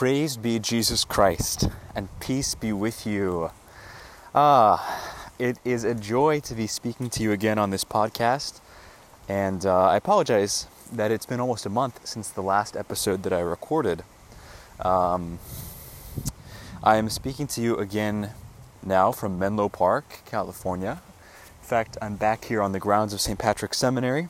[0.00, 3.50] Praised be Jesus Christ, and peace be with you.
[4.34, 8.62] Ah, it is a joy to be speaking to you again on this podcast.
[9.28, 13.34] And uh, I apologize that it's been almost a month since the last episode that
[13.34, 14.02] I recorded.
[14.80, 15.38] Um,
[16.82, 18.30] I am speaking to you again
[18.82, 21.02] now from Menlo Park, California.
[21.60, 23.38] In fact, I'm back here on the grounds of St.
[23.38, 24.28] Patrick's Seminary.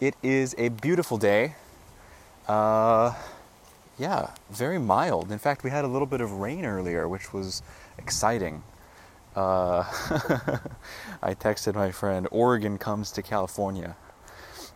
[0.00, 1.54] It is a beautiful day.
[2.46, 3.14] Uh,
[3.98, 5.32] yeah, very mild.
[5.32, 7.62] In fact, we had a little bit of rain earlier, which was
[7.98, 8.62] exciting.
[9.34, 9.80] Uh,
[11.22, 13.96] I texted my friend, Oregon comes to California.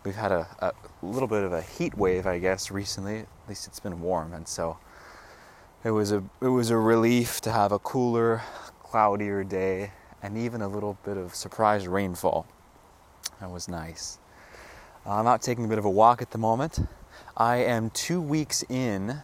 [0.03, 0.71] We've had a, a,
[1.05, 3.19] little bit of a heat wave, I guess, recently.
[3.19, 4.77] At least it's been warm, and so
[5.83, 8.41] it was a it was a relief to have a cooler,
[8.81, 9.91] cloudier day,
[10.23, 12.47] and even a little bit of surprise rainfall.
[13.39, 14.17] That was nice.
[15.05, 16.79] I'm out taking a bit of a walk at the moment.
[17.37, 19.21] I am two weeks in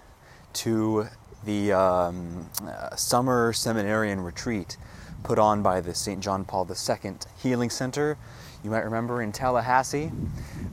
[0.53, 1.07] to
[1.45, 4.77] the um, uh, summer seminarian retreat
[5.23, 6.21] put on by the St.
[6.21, 8.17] John Paul II Healing Center.
[8.63, 10.07] You might remember in Tallahassee,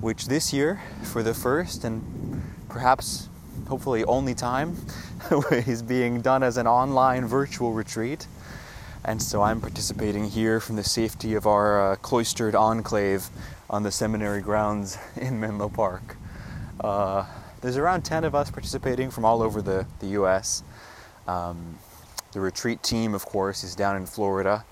[0.00, 3.28] which this year, for the first and perhaps
[3.68, 4.76] hopefully only time,
[5.50, 8.26] is being done as an online virtual retreat.
[9.04, 13.28] And so I'm participating here from the safety of our uh, cloistered enclave
[13.68, 16.16] on the seminary grounds in Menlo Park.
[16.84, 17.24] Uh,
[17.62, 20.62] there's around 10 of us participating from all over the, the US.
[21.26, 21.78] Um,
[22.32, 24.66] the retreat team, of course, is down in Florida.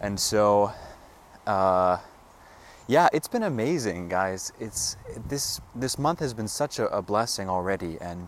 [0.00, 0.72] And so,
[1.46, 1.98] uh,
[2.88, 4.52] yeah, it's been amazing, guys.
[4.58, 4.96] It's
[5.28, 8.26] this this month has been such a, a, blessing already, and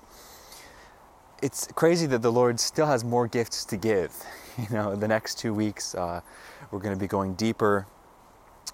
[1.42, 4.14] it's crazy that the Lord still has more gifts to give.
[4.58, 6.20] You know, the next two weeks uh,
[6.70, 7.86] we're going to be going deeper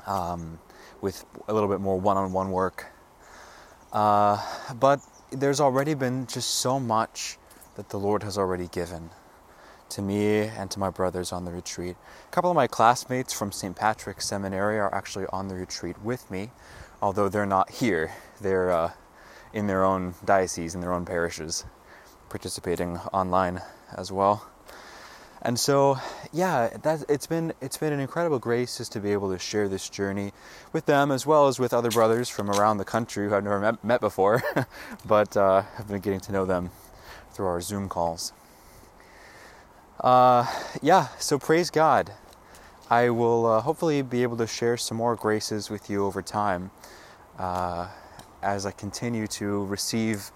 [0.07, 0.59] um,
[1.01, 2.87] with a little bit more one-on-one work
[3.93, 4.41] uh,
[4.79, 7.39] but there's already been just so much
[7.77, 9.11] that the Lord has already given
[9.91, 11.97] to me and to my brothers on the retreat.
[12.27, 13.77] A couple of my classmates from St.
[13.77, 16.51] Patrick's Seminary are actually on the retreat with me,
[17.01, 18.13] although they're not here.
[18.41, 18.93] They're uh,
[19.53, 21.65] in their own diocese, in their own parishes,
[22.29, 23.63] participating online
[23.97, 24.49] as well
[25.43, 25.99] and so
[26.33, 29.69] yeah that it's been it's been an incredible grace just to be able to share
[29.69, 30.33] this journey
[30.73, 33.61] with them as well as with other brothers from around the country who I've never
[33.61, 34.43] met, met before
[35.07, 36.71] but uh, have been getting to know them
[37.33, 38.33] through our zoom calls
[40.01, 40.47] uh,
[40.83, 42.13] yeah so praise god
[42.91, 46.71] i will uh, hopefully be able to share some more graces with you over time
[47.39, 47.89] uh,
[48.43, 50.31] as i continue to receive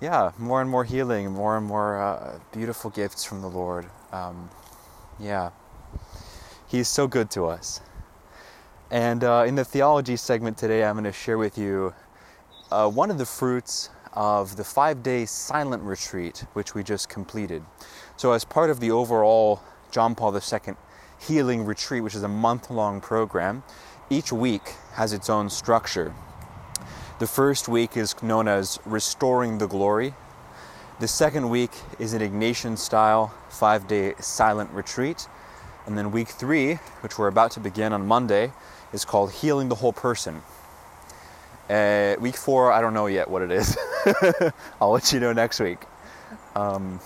[0.00, 3.86] yeah, more and more healing, more and more uh, beautiful gifts from the Lord.
[4.12, 4.50] Um,
[5.18, 5.50] yeah,
[6.68, 7.80] He's so good to us.
[8.90, 11.94] And uh, in the theology segment today, I'm going to share with you
[12.70, 17.62] uh, one of the fruits of the five day silent retreat, which we just completed.
[18.18, 20.74] So, as part of the overall John Paul II
[21.18, 23.62] healing retreat, which is a month long program,
[24.10, 26.14] each week has its own structure.
[27.18, 30.12] The first week is known as Restoring the Glory.
[31.00, 31.70] The second week
[32.00, 35.28] is an Ignatian style five day silent retreat.
[35.86, 38.52] And then week three, which we're about to begin on Monday,
[38.92, 40.42] is called Healing the Whole Person.
[41.70, 43.78] Uh, week four, I don't know yet what it is.
[44.80, 45.78] I'll let you know next week.
[46.56, 46.98] Um,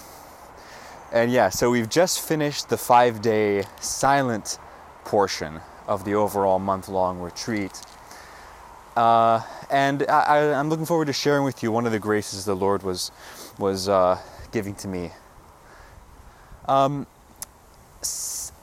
[1.12, 4.58] and yeah, so we've just finished the five day silent
[5.04, 7.78] portion of the overall month long retreat.
[8.96, 12.56] Uh, and I, am looking forward to sharing with you one of the graces the
[12.56, 13.10] Lord was
[13.58, 14.18] was uh,
[14.50, 15.10] giving to me.
[16.68, 17.06] Um,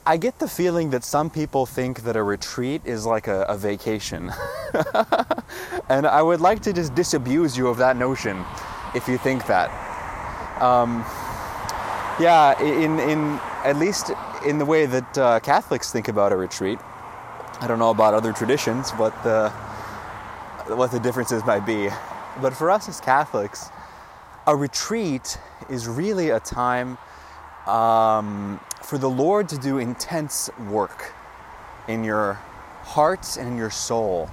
[0.06, 3.58] I get the feeling that some people think that a retreat is like a, a
[3.58, 4.32] vacation,
[5.90, 8.44] and I would like to just disabuse you of that notion,
[8.96, 9.70] if you think that.
[10.62, 11.06] Um,
[12.20, 14.12] yeah, in in at least
[14.46, 16.80] in the way that uh, Catholics think about a retreat.
[17.62, 19.50] I don't know about other traditions, but the
[20.76, 21.90] what the differences might be.
[22.42, 23.70] But for us as Catholics,
[24.50, 25.38] a retreat
[25.70, 26.98] is really a time
[27.68, 31.14] um, for the Lord to do intense work
[31.88, 32.34] in your
[32.82, 34.28] heart and in your soul.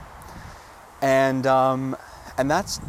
[1.02, 1.98] And, um,
[2.38, 2.80] and that's,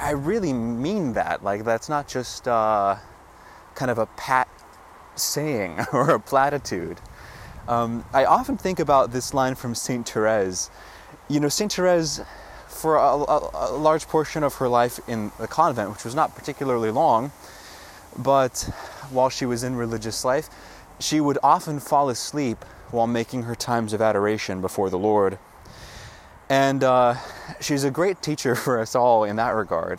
[0.00, 1.44] I really mean that.
[1.44, 2.96] Like, that's not just uh,
[3.74, 4.48] kind of a pat
[5.16, 6.98] saying or a platitude.
[7.68, 10.70] Um, I often think about this line from Saint Therese.
[11.28, 12.22] You know, Saint Therese
[12.84, 16.34] for a, a, a, large portion of her life in the convent, which was not
[16.34, 17.32] particularly long,
[18.18, 18.58] but
[19.08, 20.50] while she was in religious life,
[21.00, 25.38] she would often fall asleep while making her times of adoration before the Lord.
[26.50, 27.14] And uh,
[27.58, 29.98] she's a great teacher for us all in that regard.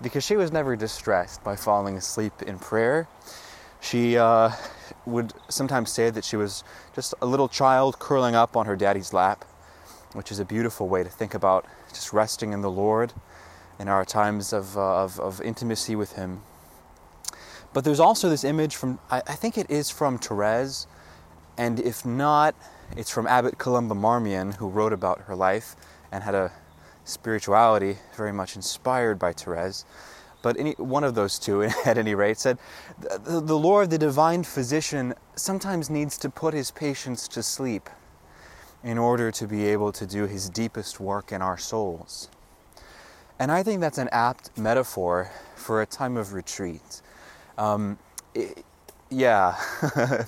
[0.00, 3.08] because she was never distressed by falling asleep in prayer.
[3.80, 4.52] She uh,
[5.04, 6.62] would sometimes say that she was
[6.94, 9.44] just a little child curling up on her daddy's lap,
[10.12, 13.12] which is a beautiful way to think about just resting in the Lord
[13.78, 16.42] in our times of, uh, of, of, intimacy with Him.
[17.72, 20.86] But there's also this image from, I, I, think it is from Therese,
[21.56, 22.54] and if not,
[22.96, 25.76] it's from Abbot Columba Marmion, who wrote about her life
[26.12, 26.52] and had a
[27.04, 29.84] spirituality very much inspired by Therese.
[30.42, 32.58] But any, one of those two, at any rate, said
[32.98, 37.88] the, the Lord, the divine physician, sometimes needs to put his patients to sleep
[38.82, 42.28] in order to be able to do his deepest work in our souls.
[43.38, 47.02] And I think that's an apt metaphor for a time of retreat.
[47.58, 47.98] Um,
[48.34, 48.64] it,
[49.10, 49.56] yeah,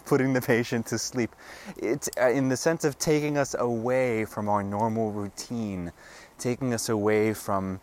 [0.06, 1.34] putting the patient to sleep.
[1.76, 5.92] It's uh, in the sense of taking us away from our normal routine,
[6.38, 7.80] taking us away from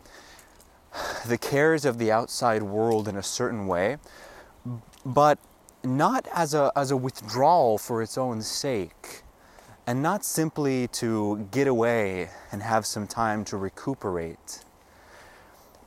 [1.28, 3.98] the cares of the outside world in a certain way,
[5.06, 5.40] but
[5.84, 9.24] not as a, as a withdrawal for its own sake,
[9.90, 14.64] and not simply to get away and have some time to recuperate.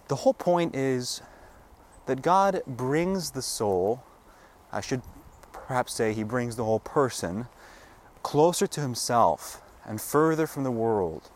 [0.08, 1.22] The whole point is
[2.06, 4.02] that God brings the soul,
[4.72, 5.02] I should
[5.52, 7.46] perhaps say, He brings the whole person
[8.24, 11.30] closer to Himself and further from the world,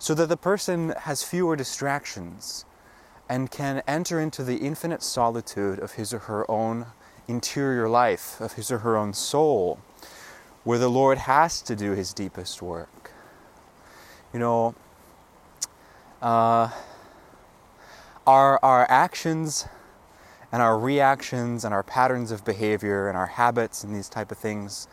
[0.00, 2.64] so that the person has fewer distractions
[3.28, 6.86] and can enter into the infinite solitude of his or her own
[7.28, 9.78] interior life, of his or her own soul,
[10.64, 13.12] where the Lord has to do his deepest work.
[14.32, 14.74] You know,
[16.20, 16.70] uh,
[18.26, 19.68] our, our actions
[20.50, 24.38] and our reactions and our patterns of behavior and our habits and these type of
[24.38, 24.88] things,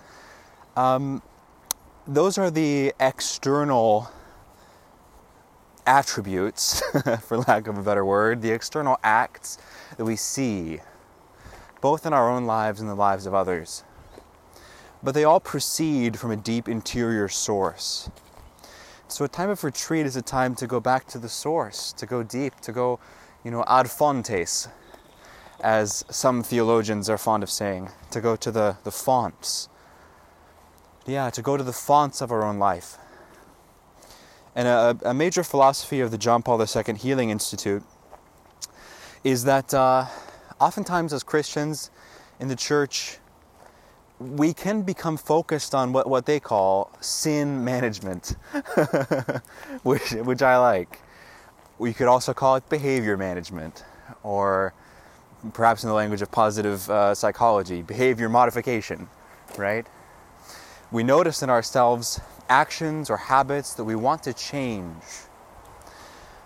[0.75, 1.21] um,
[2.05, 4.11] those are the external
[5.87, 6.81] attributes,
[7.21, 9.57] for lack of a better word, the external acts
[9.97, 10.79] that we see,
[11.79, 13.83] both in our own lives and the lives of others.
[15.03, 18.09] But they all proceed from a deep interior source.
[19.07, 22.05] So a time of retreat is a time to go back to the source, to
[22.05, 22.99] go deep, to go,
[23.43, 24.67] you know, ad fontes,
[25.59, 29.67] as some theologians are fond of saying, to go to the, the fonts.
[31.05, 32.97] Yeah, to go to the fonts of our own life,
[34.55, 37.83] and a, a major philosophy of the John Paul II Healing Institute
[39.23, 40.05] is that uh,
[40.59, 41.89] oftentimes as Christians
[42.39, 43.19] in the church,
[44.21, 48.35] we can become focused on what, what they call sin management,
[49.83, 50.99] which, which I like.
[51.79, 53.83] We could also call it behavior management,
[54.21, 54.73] or
[55.53, 59.09] perhaps in the language of positive uh, psychology, behavior modification,
[59.57, 59.87] right?
[60.91, 65.03] We notice in ourselves actions or habits that we want to change.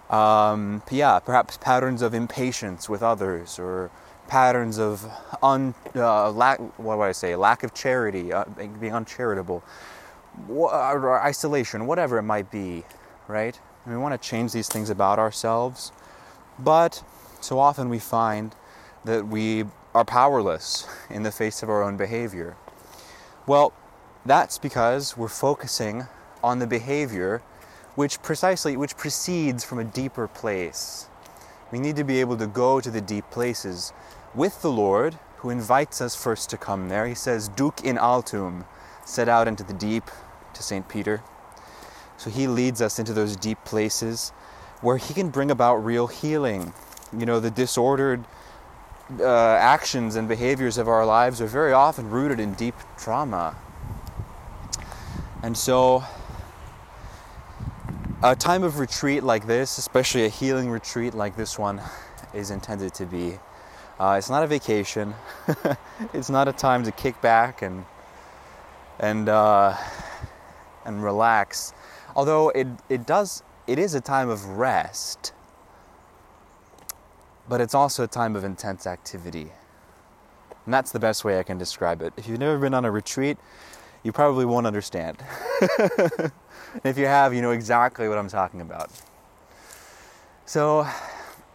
[0.10, 3.92] Um, yeah, perhaps patterns of impatience with others or
[4.28, 5.06] patterns of
[5.44, 8.46] un, uh, lack, what do I say, lack of charity, uh,
[8.80, 9.64] being uncharitable,
[10.50, 12.84] or isolation, whatever it might be,
[13.28, 13.60] right?
[13.86, 15.92] And we want to change these things about ourselves,
[16.60, 17.04] but
[17.42, 18.56] so often we find
[19.04, 22.58] that we are powerless in the face of our own behavior.
[23.48, 23.74] Well,
[24.26, 26.08] that's because we're focusing
[26.44, 27.42] on the behavior
[27.96, 31.08] which precisely which proceeds from a deeper place.
[31.72, 33.94] We need to be able to go to the deep places
[34.36, 37.08] with the Lord who invites us first to come there.
[37.08, 38.66] He says, Duc in altum,
[39.06, 40.06] set out into the deep
[40.54, 40.88] to St.
[40.90, 41.22] Peter.
[42.18, 44.30] So he leads us into those deep places
[44.82, 46.74] where he can bring about real healing.
[47.18, 48.26] You know, the disordered
[49.20, 53.56] uh, actions and behaviors of our lives are very often rooted in deep trauma.
[55.44, 56.04] And so,
[58.24, 61.82] a time of retreat like this, especially a healing retreat like this one,
[62.34, 63.38] is intended to be.
[64.00, 65.14] Uh, it's not a vacation.
[66.14, 67.86] it's not a time to kick back and
[69.00, 69.76] and uh,
[70.86, 71.74] and relax.
[72.16, 75.34] Although it it does it is a time of rest,
[77.48, 79.52] but it's also a time of intense activity.
[80.66, 82.12] And that's the best way I can describe it.
[82.18, 83.38] If you've never been on a retreat,
[84.04, 85.24] you probably won't understand.
[86.84, 88.90] if you have, you know exactly what I'm talking about.
[90.46, 90.88] So,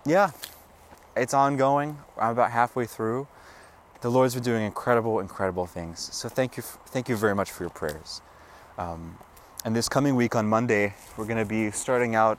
[0.07, 0.31] yeah,
[1.21, 1.99] it's ongoing.
[2.19, 3.29] I'm about halfway through.
[4.01, 6.09] The Lord's been doing incredible, incredible things.
[6.13, 8.23] So thank you, thank you very much for your prayers.
[8.79, 9.19] Um,
[9.65, 12.39] and this coming week on Monday, we're going to be starting out.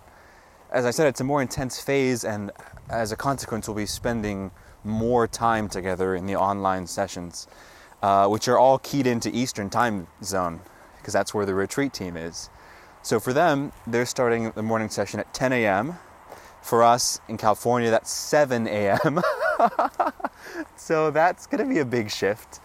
[0.71, 2.51] As I said, it's a more intense phase, and
[2.89, 4.51] as a consequence, we'll be spending
[4.83, 7.47] more time together in the online sessions
[8.01, 10.59] uh, which are all keyed into Eastern time zone
[10.97, 12.50] because that's where the retreat team is.
[13.03, 15.95] So for them, they're starting the morning session at 10 a.m.
[16.62, 19.22] For us in California, that's 7 a.m.
[20.75, 22.60] so that's going to be a big shift.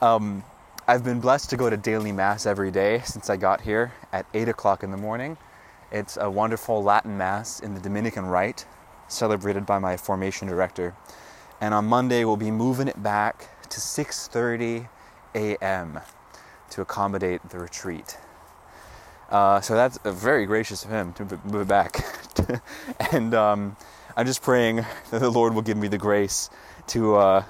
[0.00, 0.44] Um,
[0.86, 4.26] I've been blessed to go to daily Mass every day since I got here at
[4.34, 5.36] 8 o'clock in the morning.
[5.92, 8.64] It's a wonderful Latin Mass in the Dominican Rite,
[9.08, 10.96] celebrated by my formation director.
[11.60, 14.88] And on Monday, we'll be moving it back to 6:30
[15.34, 16.00] a.m.
[16.70, 18.16] to accommodate the retreat.
[19.32, 22.04] Uh, so that's very gracious of him to move it back.
[23.12, 23.74] and um,
[24.14, 26.50] I'm just praying that the Lord will give me the grace
[26.88, 27.44] to uh,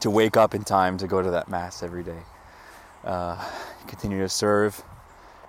[0.00, 2.22] to wake up in time to go to that mass every day.
[3.04, 3.36] Uh,
[3.86, 4.82] continue to serve,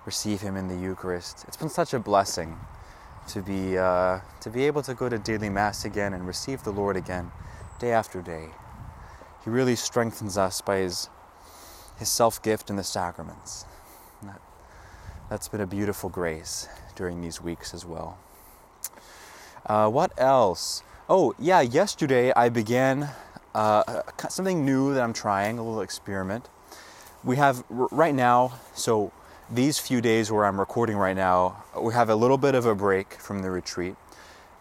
[0.04, 1.46] receive Him in the Eucharist.
[1.48, 2.58] It's been such a blessing
[3.28, 6.72] to be uh, to be able to go to daily mass again and receive the
[6.72, 7.32] Lord again,
[7.78, 8.50] day after day.
[9.42, 11.08] He really strengthens us by His
[11.98, 13.64] His self gift in the sacraments.
[15.30, 18.18] That, that's been a beautiful grace during these weeks as well.
[19.64, 20.82] Uh, what else?
[21.08, 23.10] Oh, yeah, yesterday I began
[23.54, 26.48] uh, something new that I'm trying, a little experiment.
[27.22, 29.12] We have right now, so
[29.48, 32.74] these few days where I'm recording right now, we have a little bit of a
[32.74, 33.94] break from the retreat.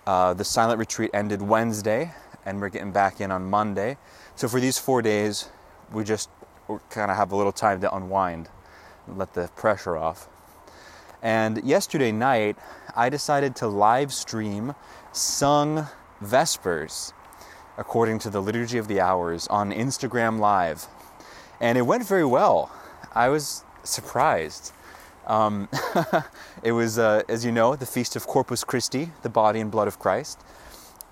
[0.06, 2.14] Uh, the silent retreat ended Wednesday,
[2.46, 3.98] and we're getting back in on Monday.
[4.36, 5.50] So for these four days,
[5.92, 6.30] we just
[6.90, 8.50] kind of have a little time to unwind,
[9.08, 10.28] let the pressure off.
[11.22, 12.58] And yesterday night,
[12.96, 14.76] I decided to live stream
[15.12, 15.88] sung
[16.22, 17.14] Vespers
[17.78, 20.88] according to the Liturgy of the Hours on Instagram Live.
[21.62, 22.72] And it went very well.
[23.14, 24.74] I was surprised.
[25.28, 25.70] Um,
[26.64, 29.88] it was, uh, as you know, the feast of Corpus Christi, the body and blood
[29.88, 30.40] of Christ.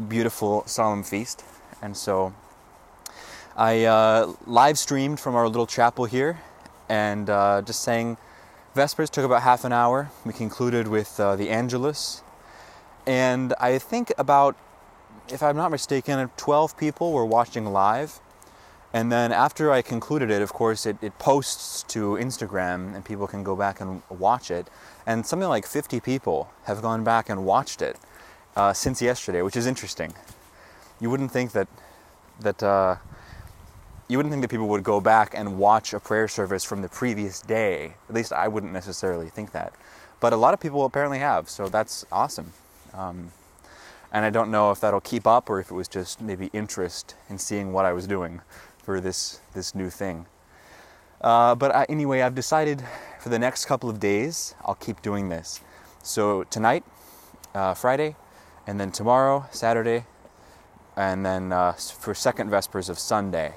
[0.08, 1.44] Beautiful, solemn feast.
[1.82, 2.34] And so
[3.56, 6.40] I uh, live streamed from our little chapel here
[6.90, 8.18] and uh, just sang
[8.78, 10.12] Vespers took about half an hour.
[10.24, 12.22] We concluded with uh, the Angelus.
[13.08, 14.56] And I think about,
[15.30, 18.20] if I'm not mistaken, 12 people were watching live.
[18.94, 23.26] And then after I concluded it, of course, it, it posts to Instagram and people
[23.26, 24.70] can go back and watch it.
[25.08, 27.98] And something like 50 people have gone back and watched it
[28.56, 30.14] uh, since yesterday, which is interesting.
[31.02, 31.68] You wouldn't think that,
[32.42, 32.98] that uh,
[34.08, 36.90] you wouldn't think that people would go back and watch a prayer service from the
[36.90, 37.94] previous day.
[38.08, 39.74] At least I wouldn't necessarily think that.
[40.20, 42.54] But a lot of people apparently have, so that's awesome.
[42.94, 43.32] Um,
[44.12, 47.16] and I don't know if that'll keep up or if it was just maybe interest
[47.30, 48.42] in seeing what I was doing
[48.82, 50.26] for this this new thing.
[51.20, 52.84] Uh, but I, anyway, I've decided
[53.20, 55.60] for the next couple of days I'll keep doing this.
[56.02, 56.86] So tonight,
[57.54, 58.16] uh, Friday,
[58.66, 60.06] and then tomorrow, Saturday,
[60.96, 63.56] and then uh, for second vespers of Sunday,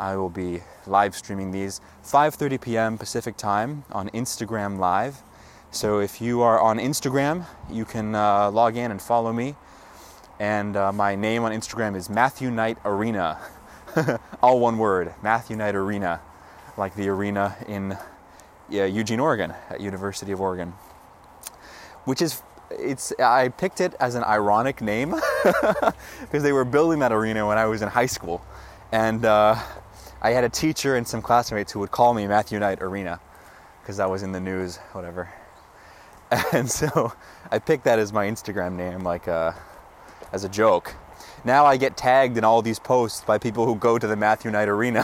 [0.00, 2.96] I will be live streaming these 5:30 p.m.
[2.96, 5.22] Pacific time on Instagram Live.
[5.70, 9.56] So if you are on Instagram, you can uh, log in and follow me.
[10.38, 13.38] And uh, my name on Instagram is Matthew Knight Arena,
[14.42, 16.22] all one word, Matthew Knight Arena,
[16.78, 17.98] like the arena in
[18.70, 20.72] yeah, Eugene, Oregon, at University of Oregon.
[22.06, 25.14] Which is it's I picked it as an ironic name
[26.22, 28.42] because they were building that arena when I was in high school,
[28.92, 29.56] and uh,
[30.22, 33.20] I had a teacher and some classmates who would call me Matthew Knight Arena
[33.80, 35.30] because that was in the news, whatever.
[36.52, 37.12] And so
[37.50, 39.50] I picked that as my Instagram name, like uh,
[40.32, 40.94] as a joke.
[41.44, 44.50] Now I get tagged in all these posts by people who go to the Matthew
[44.52, 45.02] Knight Arena.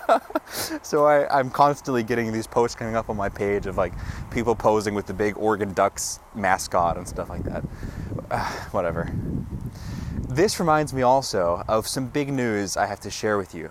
[0.82, 3.92] so I, am constantly getting these posts coming up on my page of like
[4.30, 7.60] people posing with the big Oregon Ducks mascot and stuff like that.
[8.70, 9.12] Whatever.
[10.28, 13.70] This reminds me also of some big news I have to share with you.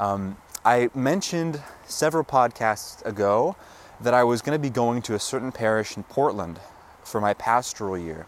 [0.00, 3.54] Um, I mentioned several podcasts ago
[4.00, 6.58] that I was going to be going to a certain parish in Portland
[7.04, 8.26] for my pastoral year.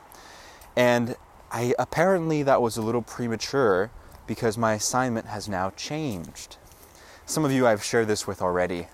[0.77, 1.17] And
[1.51, 3.91] I apparently that was a little premature
[4.27, 6.59] because my assignment has now changed.
[7.25, 8.89] Some of you I've shared this with already.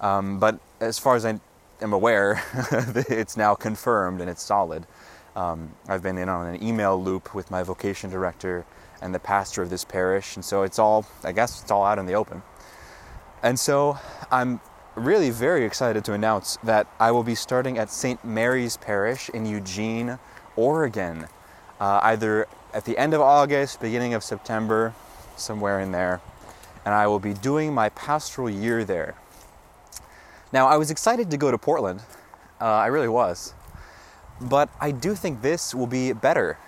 [0.00, 1.40] Um, but as far as I
[1.80, 2.40] am aware,
[3.08, 4.86] it's now confirmed and it's solid.
[5.34, 8.64] Um, I've been in on an email loop with my vocation director
[9.00, 10.36] and the pastor of this parish.
[10.36, 12.42] And so it's all, I guess, it's all out in the open.
[13.42, 13.98] And so
[14.30, 14.60] I'm
[14.94, 18.24] really very excited to announce that I will be starting at St.
[18.24, 20.18] Mary's Parish in Eugene,
[20.56, 21.26] Oregon,
[21.78, 24.94] uh, either at the end of August, beginning of September,
[25.36, 26.20] somewhere in there.
[26.84, 29.14] And I will be doing my pastoral year there.
[30.52, 32.00] Now, I was excited to go to Portland.
[32.60, 33.52] Uh, I really was.
[34.40, 36.58] But I do think this will be better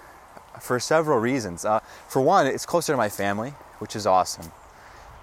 [0.61, 1.65] for several reasons.
[1.65, 4.53] Uh, for one, it's closer to my family, which is awesome.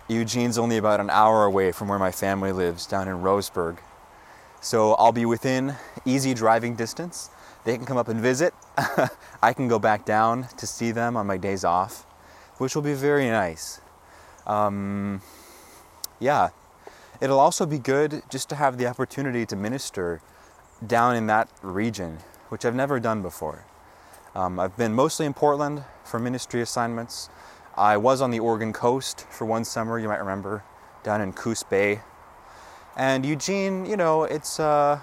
[0.07, 3.77] Eugene's only about an hour away from where my family lives down in Roseburg.
[4.61, 5.75] So I'll be within
[6.05, 7.29] easy driving distance.
[7.63, 8.53] They can come up and visit.
[9.41, 12.05] I can go back down to see them on my days off,
[12.57, 13.81] which will be very nice.
[14.45, 15.21] Um,
[16.19, 16.49] yeah,
[17.19, 20.21] it'll also be good just to have the opportunity to minister
[20.85, 23.65] down in that region, which I've never done before.
[24.35, 27.29] Um, I've been mostly in Portland for ministry assignments.
[27.77, 30.61] I was on the Oregon coast for one summer, you might remember,
[31.03, 32.01] down in Coos Bay.
[32.97, 34.99] And Eugene, you know, it's uh,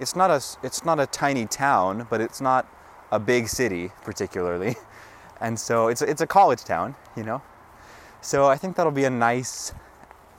[0.00, 2.66] it's not a it's not a tiny town, but it's not
[3.12, 4.76] a big city particularly,
[5.40, 7.42] and so it's it's a college town, you know.
[8.22, 9.74] So I think that'll be a nice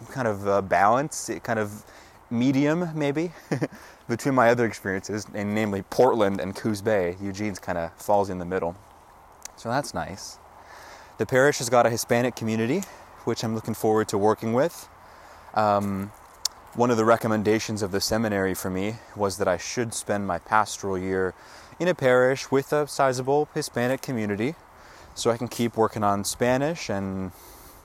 [0.10, 1.86] kind of uh, balance, kind of
[2.32, 3.32] medium maybe
[4.08, 7.18] between my other experiences, and namely Portland and Coos Bay.
[7.22, 8.76] Eugene's kind of falls in the middle,
[9.56, 10.38] so that's nice.
[11.18, 12.82] The parish has got a Hispanic community,
[13.26, 14.90] which I'm looking forward to working with.
[15.54, 16.12] Um,
[16.74, 20.40] one of the recommendations of the seminary for me was that I should spend my
[20.40, 21.34] pastoral year
[21.80, 24.56] in a parish with a sizable Hispanic community
[25.14, 27.32] so I can keep working on Spanish and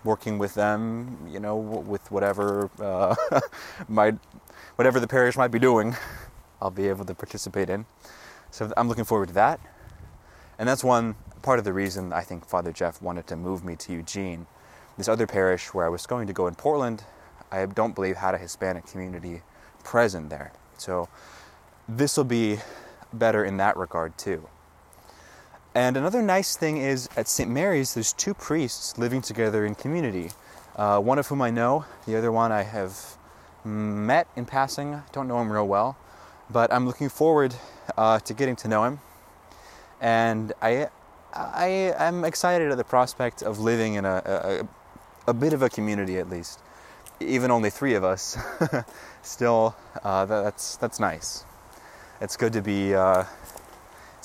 [0.07, 3.15] working with them, you know, with whatever uh,
[4.77, 5.95] whatever the parish might be doing,
[6.63, 7.85] I'll be able to participate in.
[8.51, 9.61] So I'm looking forward to that.
[10.59, 13.77] And that's one part of the reason I think Father Jeff wanted to move me
[13.77, 14.47] to Eugene.
[14.97, 17.05] This other parish where I was going to go in Portland
[17.51, 19.43] I don't believe had a Hispanic community
[19.85, 20.53] present there.
[20.79, 21.09] So
[21.89, 22.59] this will be
[23.13, 24.49] better in that regard too.
[25.77, 27.51] And another nice thing is at St.
[27.51, 30.31] Mary's, there's two priests living together in community.
[30.75, 33.19] Uh, one of whom I know, the other one I have
[33.63, 35.03] met in passing.
[35.13, 35.99] Don't know him real well,
[36.49, 37.55] but I'm looking forward
[37.95, 39.01] uh, to getting to know him.
[40.01, 40.89] And I,
[41.35, 41.67] I
[41.99, 44.67] am excited at the prospect of living in a,
[45.27, 46.59] a, a bit of a community at least
[47.21, 48.37] even only three of us,
[49.23, 51.45] still uh, that's that's nice.
[52.21, 52.95] It's good to be.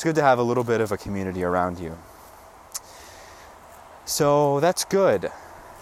[0.01, 1.95] It's good to have a little bit of a community around you.
[4.03, 5.29] So that's good.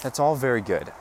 [0.03, 0.91] That's all very good.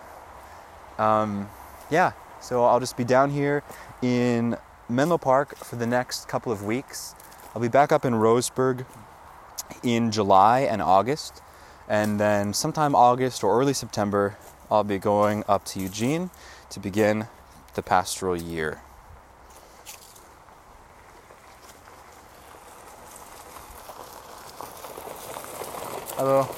[0.99, 1.49] Um,
[1.91, 2.13] yeah.
[2.41, 3.65] So I'll just be down here
[4.03, 4.57] in
[4.89, 7.17] Menlo Park for the next couple of weeks.
[7.57, 8.87] I'll be back up in Roseburg
[9.83, 11.43] in July and August,
[11.89, 14.39] and then sometime August or early September
[14.71, 16.31] I'll be going up to Eugene
[16.71, 17.27] to begin
[17.75, 18.81] the pastoral year.
[26.19, 26.49] Hello.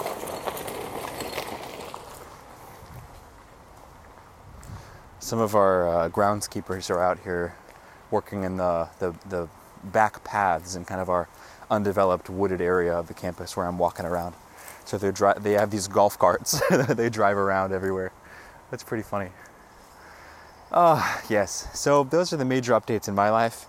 [5.19, 7.55] Some of our uh, groundskeepers are out here
[8.11, 9.49] working in the, the, the
[9.85, 11.29] back paths in kind of our
[11.71, 14.35] undeveloped wooded area of the campus where I'm walking around.
[14.87, 18.13] So they dri- they have these golf carts that they drive around everywhere.
[18.71, 19.29] That's pretty funny.
[20.73, 21.69] Oh, yes.
[21.79, 23.67] So those are the major updates in my life.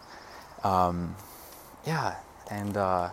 [0.63, 1.17] Um,
[1.85, 2.15] yeah,
[2.49, 3.09] and uh,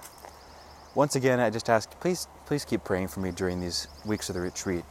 [0.95, 4.35] once again, I just ask, please, please keep praying for me during these weeks of
[4.35, 4.83] the retreat.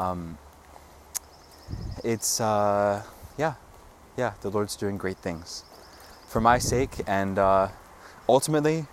[0.00, 0.36] Um,
[2.02, 3.04] it's, uh,
[3.36, 3.54] yeah,
[4.16, 5.62] yeah, the Lord's doing great things
[6.26, 7.68] for my sake and uh,
[8.28, 8.84] ultimately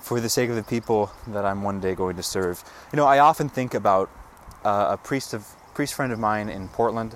[0.00, 2.64] for the sake of the people that I'm one day going to serve.
[2.90, 4.08] You know, I often think about
[4.64, 7.14] uh, a priest of priest friend of mine in Portland.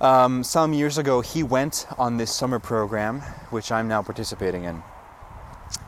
[0.00, 4.80] Um, some years ago, he went on this summer program, which I'm now participating in,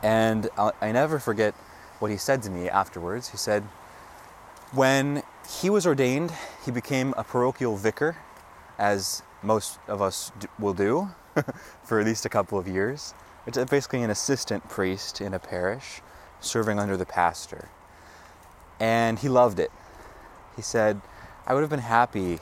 [0.03, 1.55] and I'll, I never forget
[2.01, 3.29] what he said to me afterwards.
[3.29, 3.63] He said,
[4.73, 5.23] when
[5.61, 6.33] he was ordained,
[6.65, 8.17] he became a parochial vicar,
[8.79, 11.11] as most of us will do,
[11.85, 13.15] for at least a couple of years.
[13.47, 16.03] It's basically an assistant priest in a parish
[16.41, 17.69] serving under the pastor.
[18.79, 19.71] And he loved it.
[20.57, 21.01] He said,
[21.47, 22.39] I would have been happy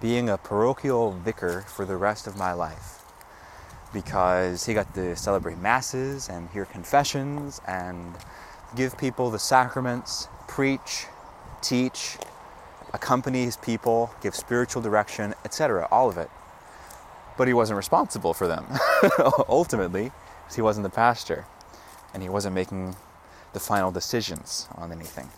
[0.00, 3.02] being a parochial vicar for the rest of my life
[3.92, 8.14] because he got to celebrate masses and hear confessions and
[8.76, 11.06] give people the sacraments, preach,
[11.62, 12.16] teach,
[12.92, 16.30] accompany his people, give spiritual direction, etc., all of it.
[17.36, 18.66] But he wasn't responsible for them
[19.48, 21.46] ultimately because he wasn't the pastor
[22.12, 22.94] and he wasn't making
[23.52, 25.28] the final decisions on anything.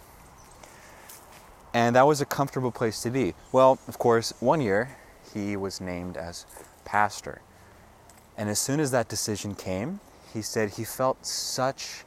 [1.72, 3.34] And that was a comfortable place to be.
[3.52, 4.96] Well, of course, one year
[5.34, 6.46] he was named as
[6.84, 7.42] pastor.
[8.36, 10.00] And as soon as that decision came,
[10.32, 12.04] he said he felt such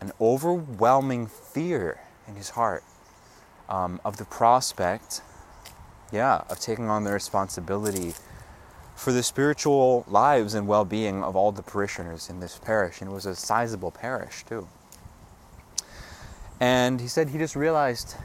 [0.00, 2.84] an overwhelming fear in his heart
[3.68, 5.22] um, of the prospect,
[6.12, 8.14] yeah, of taking on the responsibility
[8.94, 13.00] for the spiritual lives and well being of all the parishioners in this parish.
[13.00, 14.68] And it was a sizable parish, too.
[16.60, 18.16] And he said he just realized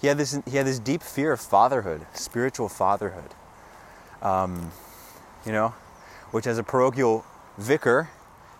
[0.00, 3.34] he had this, he had this deep fear of fatherhood, spiritual fatherhood.
[4.22, 4.72] Um,
[5.44, 5.74] you know,
[6.32, 7.24] which as a parochial
[7.56, 8.10] vicar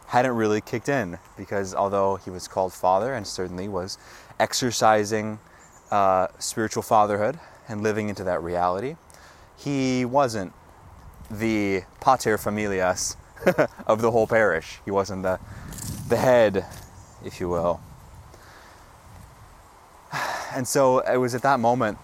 [0.09, 3.99] hadn't really kicked in because although he was called father and certainly was
[4.39, 5.39] exercising
[5.91, 7.39] uh, spiritual fatherhood
[7.69, 8.97] and living into that reality,
[9.57, 10.53] he wasn't
[11.31, 13.17] the pater familias
[13.87, 14.79] of the whole parish.
[14.85, 15.41] He wasn't the,
[16.09, 16.67] the head,
[17.25, 17.81] if you will.
[20.55, 21.99] And so it was at that moment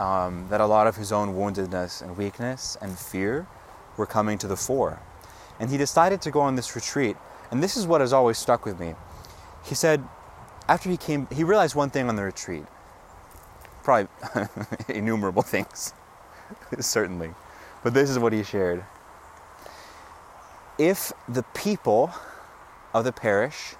[0.00, 3.46] um, that a lot of his own woundedness and weakness and fear
[3.98, 5.00] were coming to the fore.
[5.60, 7.16] And he decided to go on this retreat.
[7.50, 8.94] And this is what has always stuck with me.
[9.64, 10.02] He said,
[10.68, 12.64] after he came, he realized one thing on the retreat.
[13.82, 14.08] Probably
[14.88, 15.94] innumerable things,
[16.80, 17.30] certainly.
[17.82, 18.84] But this is what he shared.
[20.78, 22.12] If the people
[22.92, 23.74] of the parish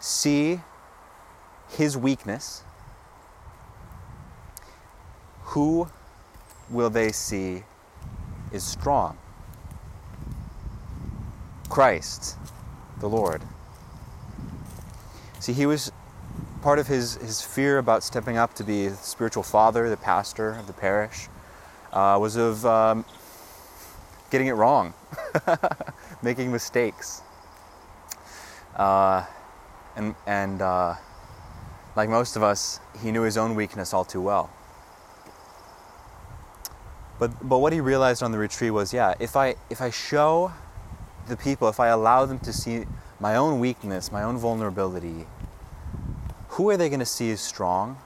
[0.00, 0.60] see
[1.68, 2.62] his weakness,
[5.42, 5.88] who
[6.70, 7.64] will they see
[8.52, 9.18] is strong?
[11.68, 12.36] Christ,
[13.02, 13.42] the Lord.
[15.40, 15.92] See, he was
[16.62, 20.50] part of his, his fear about stepping up to be the spiritual father, the pastor
[20.50, 21.28] of the parish,
[21.92, 23.04] uh, was of um,
[24.30, 24.94] getting it wrong,
[26.22, 27.22] making mistakes.
[28.76, 29.26] Uh,
[29.96, 30.94] and and uh,
[31.96, 34.48] like most of us, he knew his own weakness all too well.
[37.18, 40.52] But but what he realized on the retreat was, yeah, if I if I show
[41.28, 42.84] the people, if I allow them to see
[43.20, 45.26] my own weakness, my own vulnerability,
[46.48, 47.98] who are they going to see as strong?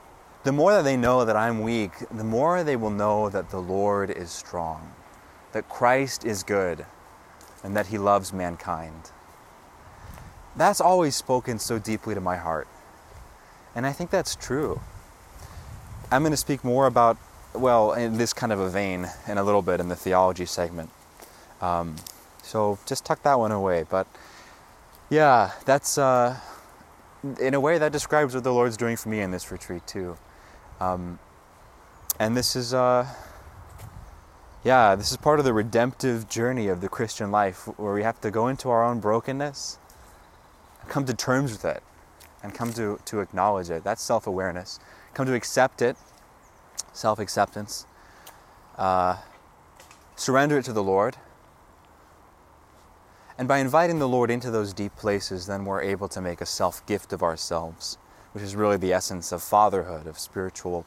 [0.45, 3.61] The more that they know that I'm weak, the more they will know that the
[3.61, 4.93] Lord is strong,
[5.53, 6.87] that Christ is good,
[7.65, 9.11] and that He loves mankind.
[10.55, 12.69] That's always spoken so deeply to my heart.
[13.75, 14.81] And I think that's true.
[16.11, 17.19] I'm going to speak more about,
[17.53, 20.91] well, in this kind of a vein in a little bit in the theology segment.
[21.61, 21.97] Um,
[22.47, 23.85] so just tuck that one away.
[23.89, 24.07] But
[25.11, 26.39] yeah, that's uh,
[27.41, 30.17] in a way that describes what the Lord's doing for me in this retreat too.
[30.81, 31.19] Um,
[32.19, 33.07] and this is, uh,
[34.65, 38.21] yeah, this is part of the redemptive journey of the Christian life, where we have
[38.21, 39.79] to go into our own brokenness,
[40.89, 41.83] come to terms with it,
[42.43, 43.83] and come to to acknowledge it.
[43.83, 44.79] That's self-awareness.
[45.15, 45.97] Come to accept it,
[46.93, 47.87] self-acceptance.
[48.79, 49.17] Uh,
[50.15, 51.17] surrender it to the Lord
[53.39, 56.47] and by inviting the Lord into those deep places, then we're able to make a
[56.47, 57.99] self gift of ourselves,
[58.33, 60.87] which is really the essence of fatherhood, of spiritual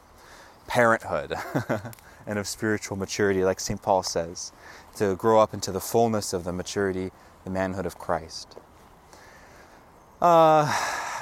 [0.66, 1.34] parenthood,
[2.26, 3.80] and of spiritual maturity, like St.
[3.80, 4.52] Paul says,
[4.96, 7.10] to grow up into the fullness of the maturity,
[7.44, 8.56] the manhood of Christ.
[10.20, 10.70] Uh,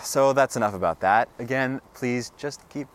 [0.02, 1.28] so that's enough about that.
[1.38, 2.88] Again, please just keep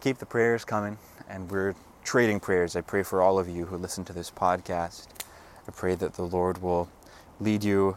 [0.00, 2.74] keep the prayers coming, and we're trading prayers.
[2.74, 5.06] I pray for all of you who listen to this podcast.
[5.68, 6.88] I pray that the Lord will
[7.42, 7.96] lead you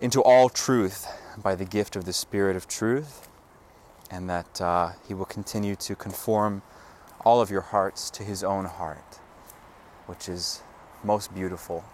[0.00, 1.06] into all truth
[1.42, 3.28] by the gift of the Spirit of truth,
[4.10, 6.62] and that uh, He will continue to conform
[7.24, 9.20] all of your hearts to His own heart,
[10.06, 10.62] which is
[11.04, 11.84] most beautiful,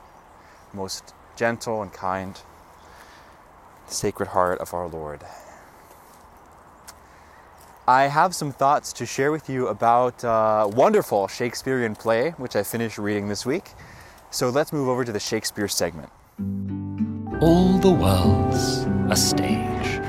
[0.72, 2.40] most gentle and kind,
[3.86, 5.20] the sacred heart of our Lord.
[7.86, 12.62] I have some thoughts to share with you about a wonderful Shakespearean play, which I
[12.62, 13.72] finished reading this week.
[14.30, 16.10] So let's move over to the Shakespeare segment.
[16.38, 20.00] All the world's a stage,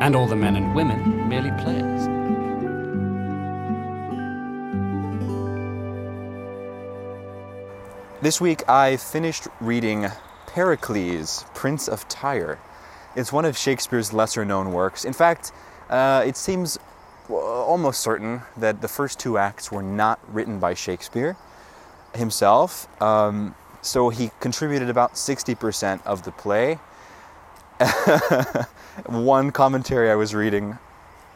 [0.00, 2.06] and all the men and women merely players.
[8.20, 10.08] This week I finished reading
[10.48, 12.58] Pericles, Prince of Tyre.
[13.14, 15.04] It's one of Shakespeare's lesser known works.
[15.04, 15.52] In fact,
[15.88, 16.78] uh, it seems
[17.28, 21.36] almost certain that the first two acts were not written by Shakespeare
[22.14, 22.88] himself.
[23.00, 26.78] Um, so he contributed about 60% of the play.
[29.06, 30.78] One commentary I was reading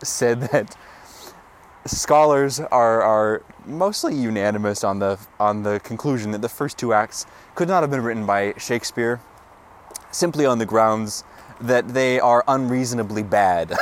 [0.03, 0.77] said that
[1.87, 7.27] scholars are, are mostly unanimous on the, on the conclusion that the first two acts
[7.55, 9.21] could not have been written by Shakespeare
[10.11, 11.25] simply on the grounds
[11.61, 13.71] that they are unreasonably bad.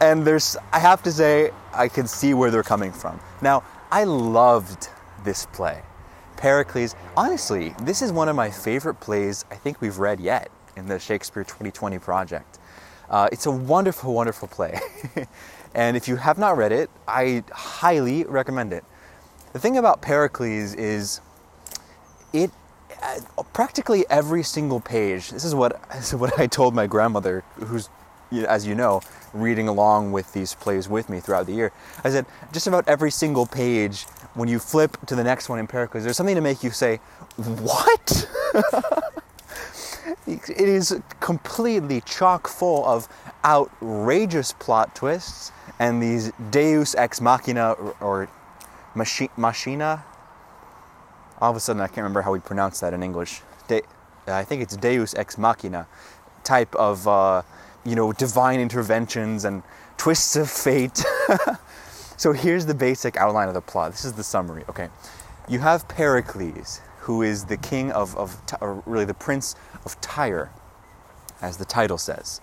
[0.00, 3.20] and there's, I have to say, I can see where they're coming from.
[3.40, 4.88] Now, I loved
[5.24, 5.82] this play.
[6.36, 10.86] Pericles, honestly, this is one of my favorite plays I think we've read yet in
[10.86, 12.58] the Shakespeare 2020 project.
[13.08, 14.78] Uh, it's a wonderful, wonderful play.
[15.74, 18.84] and if you have not read it, I highly recommend it.
[19.52, 21.20] The thing about Pericles is
[22.32, 22.50] it
[23.02, 25.30] uh, practically every single page.
[25.30, 27.88] This is what this is what I told my grandmother, who's
[28.46, 29.00] as you know,
[29.32, 31.72] reading along with these plays with me throughout the year.
[32.04, 35.66] I said just about every single page, when you flip to the next one in
[35.66, 37.00] Pericles, there's something to make you say,
[37.36, 38.28] "What?"
[40.26, 43.08] it is completely chock full of
[43.44, 48.28] outrageous plot twists and these Deus ex machina or,
[48.94, 50.04] machi- machina.
[51.40, 53.40] All of a sudden, I can't remember how we pronounce that in English.
[53.66, 53.82] De-
[54.26, 55.86] I think it's Deus ex machina
[56.44, 57.42] type of, uh,
[57.84, 59.62] you know, divine interventions and
[59.96, 61.02] twists of fate.
[62.20, 63.92] so here's the basic outline of the plot.
[63.92, 64.62] This is the summary.
[64.68, 64.90] Okay,
[65.48, 69.56] you have Pericles, who is the king of, of or really the prince
[69.86, 70.50] of Tyre,
[71.40, 72.42] as the title says.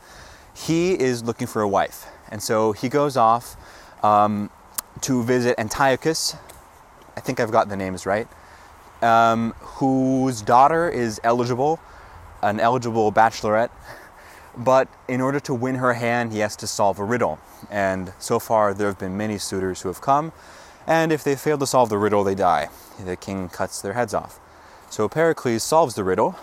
[0.55, 3.55] He is looking for a wife, and so he goes off
[4.03, 4.49] um,
[5.01, 6.35] to visit Antiochus.
[7.15, 8.27] I think I've got the names right.
[9.03, 11.79] Um, whose daughter is eligible,
[12.41, 13.69] an eligible bachelorette,
[14.57, 17.39] but in order to win her hand, he has to solve a riddle.
[17.69, 20.33] And so far, there have been many suitors who have come,
[20.87, 22.69] and if they fail to solve the riddle, they die.
[23.03, 24.39] The king cuts their heads off.
[24.89, 26.35] So Pericles solves the riddle,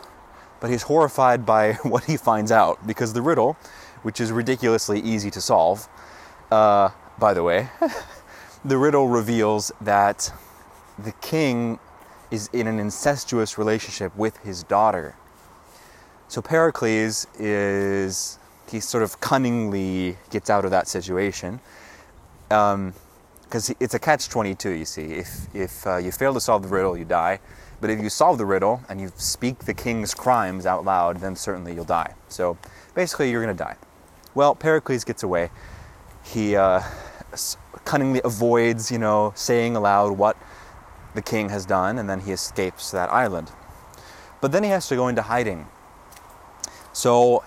[0.61, 3.57] but he's horrified by what he finds out because the riddle,
[4.03, 5.89] which is ridiculously easy to solve,
[6.51, 7.69] uh, by the way,
[8.65, 10.33] the riddle reveals that
[10.99, 11.79] the king
[12.31, 15.17] is in an incestuous relationship with his daughter.
[16.29, 18.39] So Pericles is
[18.71, 21.61] he sort of cunningly gets out of that situation
[22.49, 24.79] because it's a catch-22.
[24.79, 27.41] You see, if if uh, you fail to solve the riddle, you die.
[27.81, 31.37] But if you solve the riddle and you speak the king's crimes out loud, then
[31.37, 32.15] certainly you'll die.
[32.29, 32.57] So
[32.95, 33.77] basically, you're going to die.
[34.35, 35.51] Well, Pericles gets away.
[36.25, 36.81] He uh,
[37.85, 40.37] cunningly avoids, you know, saying aloud what
[41.15, 43.53] the king has done, and then he escapes that island.
[44.41, 45.69] But then he has to go into hiding.
[46.95, 47.43] So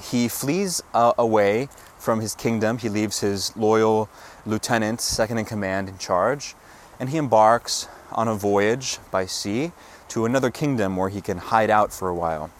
[0.00, 2.78] he flees uh, away from his kingdom.
[2.78, 4.08] He leaves his loyal
[4.44, 6.54] lieutenant, second in command, in charge,
[6.98, 9.72] and he embarks on a voyage by sea
[10.08, 12.50] to another kingdom where he can hide out for a while.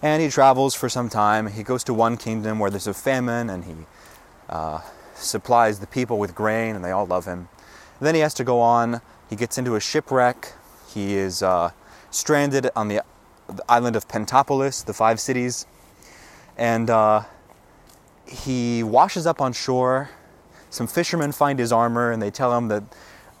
[0.00, 1.48] And he travels for some time.
[1.48, 3.74] He goes to one kingdom where there's a famine, and he
[4.48, 4.80] uh,
[5.14, 7.48] supplies the people with grain, and they all love him.
[8.00, 9.00] then he has to go on.
[9.28, 10.54] He gets into a shipwreck.
[10.88, 11.72] He is uh,
[12.10, 13.02] stranded on the,
[13.48, 15.66] the island of Pentapolis, the five cities,
[16.56, 17.22] and uh,
[18.26, 20.10] he washes up on shore.
[20.70, 22.82] Some fishermen find his armor, and they tell him that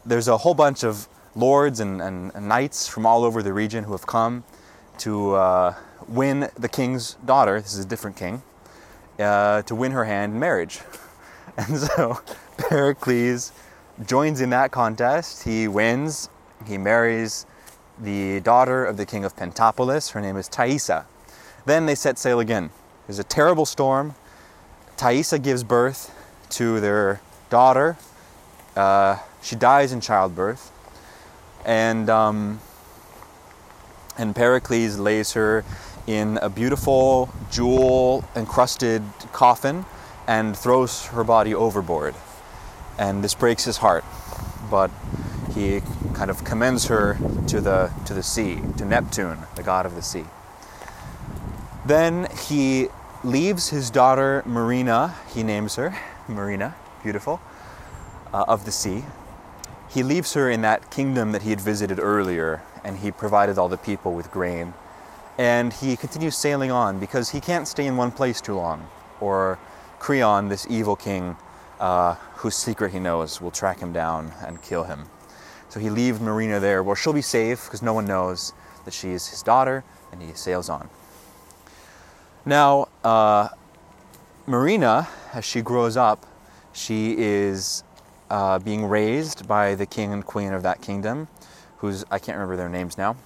[0.04, 3.84] there's a whole bunch of lords and, and, and knights from all over the region
[3.84, 4.44] who have come
[4.98, 5.74] to uh,
[6.08, 7.60] win the king's daughter.
[7.60, 8.42] This is a different king.
[9.18, 10.80] Uh, to win her hand in marriage.
[11.56, 12.20] And so
[12.56, 13.50] Pericles
[14.06, 15.42] joins in that contest.
[15.42, 16.28] He wins.
[16.68, 17.46] He marries
[18.00, 20.10] the daughter of the king of Pentapolis.
[20.10, 21.06] Her name is Thaisa.
[21.66, 22.70] Then they set sail again.
[23.06, 24.14] There's a terrible storm.
[24.96, 26.14] Thaisa gives birth
[26.50, 27.96] to their daughter.
[28.76, 30.72] Uh, she dies in childbirth.
[31.64, 32.60] And, um,
[34.16, 35.64] and Pericles lays her
[36.06, 39.84] in a beautiful jewel encrusted coffin
[40.26, 42.14] and throws her body overboard.
[42.98, 44.04] And this breaks his heart,
[44.70, 44.90] but
[45.58, 45.80] he
[46.14, 47.18] kind of commends her
[47.48, 50.24] to the, to the sea, to Neptune, the god of the sea.
[51.84, 52.88] Then he
[53.24, 57.40] leaves his daughter Marina, he names her Marina, beautiful,
[58.32, 59.04] uh, of the sea.
[59.90, 63.68] He leaves her in that kingdom that he had visited earlier, and he provided all
[63.68, 64.74] the people with grain.
[65.38, 68.86] And he continues sailing on because he can't stay in one place too long,
[69.20, 69.58] or
[69.98, 71.36] Creon, this evil king,
[71.80, 75.06] uh, whose secret he knows, will track him down and kill him.
[75.68, 78.52] So he leaves Marina there where she'll be safe because no one knows
[78.84, 80.88] that she is his daughter, and he sails on.
[82.46, 83.48] Now, uh,
[84.46, 86.24] Marina, as she grows up,
[86.72, 87.84] she is
[88.30, 91.28] uh, being raised by the king and queen of that kingdom,
[91.78, 93.16] who's I can't remember their names now.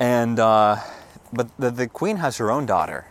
[0.00, 0.76] And uh,
[1.32, 3.06] but the, the queen has her own daughter,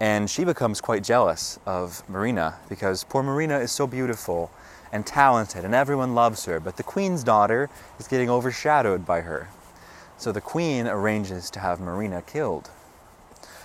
[0.00, 4.50] and she becomes quite jealous of Marina because poor Marina is so beautiful
[4.92, 6.60] and talented, and everyone loves her.
[6.60, 9.48] But the queen's daughter is getting overshadowed by her,
[10.18, 12.70] so the queen arranges to have Marina killed.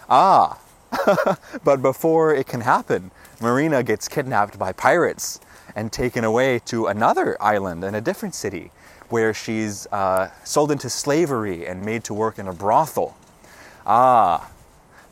[0.10, 0.60] Ah,
[1.64, 5.40] but before it can happen, Marina gets kidnapped by pirates
[5.76, 8.72] and taken away to another island in a different city
[9.10, 13.16] where she's uh, sold into slavery and made to work in a brothel.
[13.86, 14.50] Ah,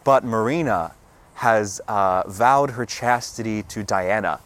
[0.04, 0.94] but Marina
[1.36, 4.40] has uh, vowed her chastity to Diana.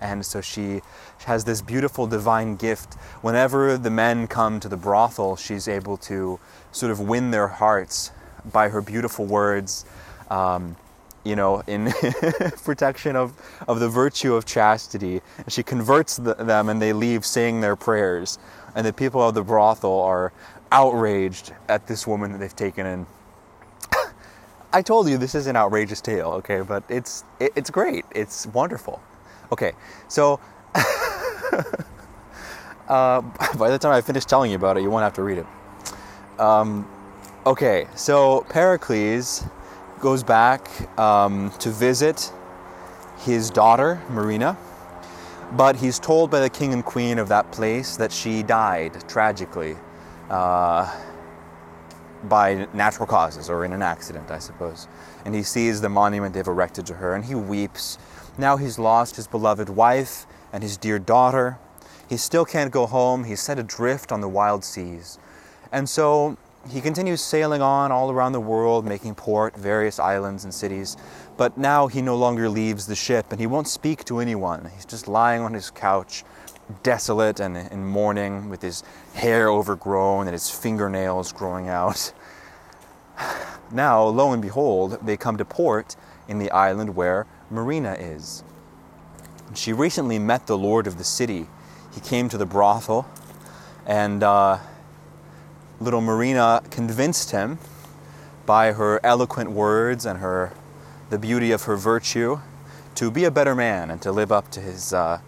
[0.00, 0.82] And so she
[1.24, 2.94] has this beautiful divine gift.
[3.22, 6.38] Whenever the men come to the brothel, she's able to
[6.72, 8.10] sort of win their hearts
[8.52, 9.84] by her beautiful words
[10.30, 10.76] um,
[11.24, 11.92] you know, in
[12.64, 13.32] protection of,
[13.66, 15.22] of the virtue of chastity.
[15.48, 18.38] She converts the, them and they leave saying their prayers.
[18.74, 20.32] And the people of the brothel are
[20.70, 23.06] outraged at this woman that they've taken in.
[24.72, 28.04] I told you this is an outrageous tale, okay, but it's it, it's great.
[28.10, 29.00] It's wonderful.
[29.52, 29.72] Okay,
[30.08, 30.40] so
[32.88, 33.20] uh,
[33.56, 35.46] by the time I finish telling you about it, you won't have to read it.
[36.40, 36.88] Um,
[37.46, 39.44] okay, so Pericles
[40.00, 42.32] goes back um, to visit
[43.18, 44.56] his daughter, Marina,
[45.52, 49.76] but he's told by the king and queen of that place that she died tragically
[50.30, 50.90] uh,
[52.24, 54.88] by natural causes or in an accident, I suppose.
[55.24, 57.98] And he sees the monument they've erected to her and he weeps.
[58.36, 61.58] Now he's lost his beloved wife and his dear daughter.
[62.08, 63.24] He still can't go home.
[63.24, 65.18] He's set adrift on the wild seas.
[65.70, 66.36] And so
[66.68, 70.96] he continues sailing on all around the world, making port, various islands and cities.
[71.36, 74.70] But now he no longer leaves the ship and he won't speak to anyone.
[74.74, 76.24] He's just lying on his couch,
[76.82, 78.82] desolate and in mourning, with his
[79.14, 82.12] hair overgrown and his fingernails growing out.
[83.72, 85.96] Now, lo and behold, they come to port
[86.28, 88.42] in the island where Marina is.
[89.54, 91.46] She recently met the lord of the city.
[91.94, 93.06] He came to the brothel,
[93.86, 94.58] and uh,
[95.80, 97.58] little Marina convinced him
[98.44, 100.52] by her eloquent words and her
[101.10, 102.40] the beauty of her virtue
[102.94, 105.20] to be a better man and to live up to his uh,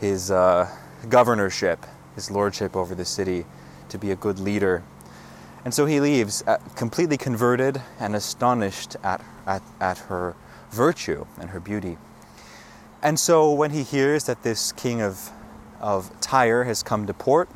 [0.00, 0.68] his uh,
[1.08, 3.46] governorship, his lordship over the city,
[3.88, 4.82] to be a good leader.
[5.64, 10.34] And so he leaves, uh, completely converted and astonished at, at, at her
[10.72, 11.98] virtue and her beauty.
[13.02, 15.30] And so when he hears that this king of,
[15.80, 17.48] of Tyre has come to port,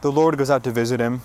[0.00, 1.22] the Lord goes out to visit him.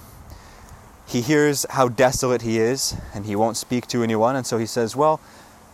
[1.06, 4.36] He hears how desolate he is, and he won't speak to anyone.
[4.36, 5.20] And so he says, Well,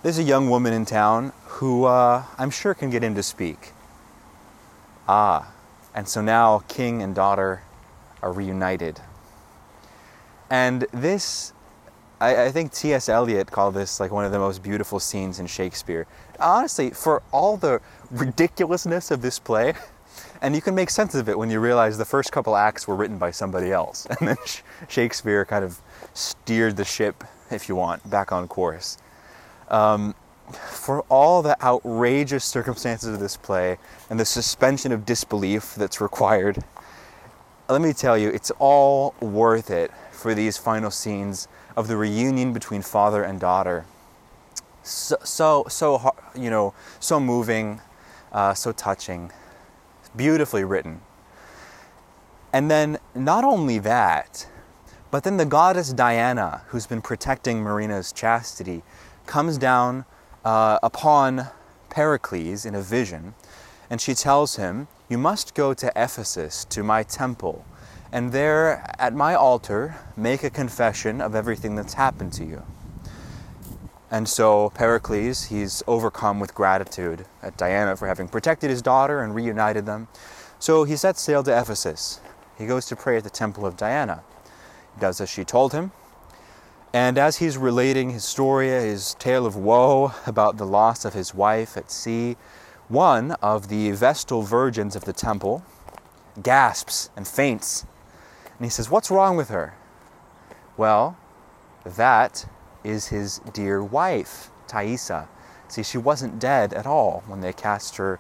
[0.04, 3.72] there's a young woman in town who uh, I'm sure can get him to speak.
[5.08, 5.52] Ah,
[5.94, 7.62] and so now king and daughter
[8.22, 9.02] are reunited.
[10.50, 11.54] And this,
[12.20, 13.08] I, I think T.S.
[13.08, 16.06] Eliot called this like one of the most beautiful scenes in Shakespeare.
[16.40, 19.74] Honestly, for all the ridiculousness of this play,
[20.42, 22.96] and you can make sense of it when you realize the first couple acts were
[22.96, 24.38] written by somebody else, and then
[24.88, 25.80] Shakespeare kind of
[26.14, 28.98] steered the ship, if you want, back on course.
[29.70, 30.16] Um,
[30.52, 33.78] for all the outrageous circumstances of this play
[34.10, 36.64] and the suspension of disbelief that's required,
[37.70, 41.48] let me tell you, it's all worth it for these final scenes
[41.80, 43.86] of the reunion between father and daughter.
[44.84, 47.80] So, so, so you know, so moving,
[48.34, 49.32] uh, so touching,
[50.14, 51.00] beautifully written.
[52.52, 54.46] And then, not only that,
[55.10, 58.84] but then the goddess Diana, who's been protecting Marina's chastity,
[59.26, 60.04] comes down
[60.44, 61.48] uh, upon
[61.90, 63.36] Pericles in a vision,
[63.90, 67.66] and she tells him, You must go to Ephesus, to my temple,
[68.12, 72.64] and there at my altar make a confession of everything that's happened to you.
[74.12, 79.36] And so Pericles, he's overcome with gratitude at Diana for having protected his daughter and
[79.36, 80.08] reunited them.
[80.58, 82.20] So he sets sail to Ephesus.
[82.58, 84.24] He goes to pray at the temple of Diana.
[84.96, 85.92] He does as she told him.
[86.92, 91.36] And as he's relating his story, his tale of woe about the loss of his
[91.36, 92.36] wife at sea,
[92.88, 95.64] one of the Vestal virgins of the temple
[96.42, 97.86] gasps and faints
[98.60, 99.74] and he says, What's wrong with her?
[100.76, 101.18] Well,
[101.86, 102.46] that
[102.84, 105.28] is his dear wife, Thaisa.
[105.70, 108.20] See, she wasn't dead at all when they cast her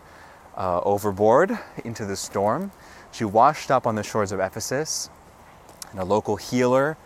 [0.55, 2.71] uh, overboard into the storm.
[3.11, 5.09] She washed up on the shores of Ephesus,
[5.91, 6.97] and a local healer,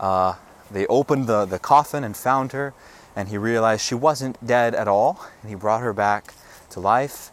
[0.00, 0.34] uh,
[0.70, 2.72] they opened the, the coffin and found her,
[3.14, 6.34] and he realized she wasn't dead at all, and he brought her back
[6.70, 7.30] to life.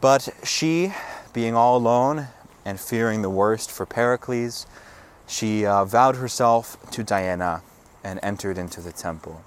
[0.00, 0.92] But she,
[1.32, 2.28] being all alone,
[2.64, 4.66] and fearing the worst for Pericles,
[5.26, 7.62] she uh, vowed herself to Diana
[8.02, 9.42] and entered into the temple.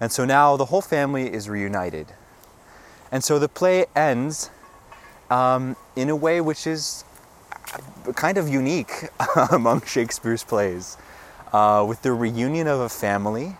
[0.00, 2.06] And so now the whole family is reunited.
[3.10, 4.50] And so the play ends
[5.30, 7.04] um, in a way which is
[8.14, 9.08] kind of unique
[9.52, 10.96] among Shakespeare's plays,
[11.52, 13.56] uh, with the reunion of a family.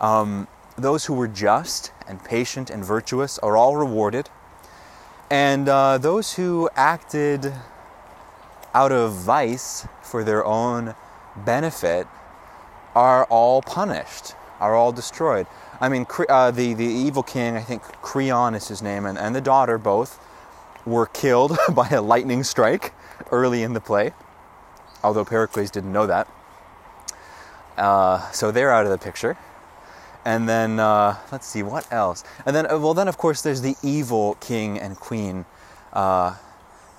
[0.00, 4.30] Um, those who were just and patient and virtuous are all rewarded,
[5.30, 7.52] and uh, those who acted
[8.74, 10.94] out of vice for their own
[11.44, 12.06] benefit
[12.94, 15.46] are all punished, are all destroyed.
[15.80, 19.34] I mean, uh, the, the evil king, I think Creon is his name, and, and
[19.34, 20.18] the daughter both
[20.84, 22.92] were killed by a lightning strike
[23.30, 24.12] early in the play,
[25.02, 26.28] although Pericles didn't know that.
[27.76, 29.36] Uh, so they're out of the picture.
[30.24, 32.24] And then uh, let's see what else.
[32.44, 35.46] And then uh, well then of course there's the evil king and queen,
[35.92, 36.34] uh,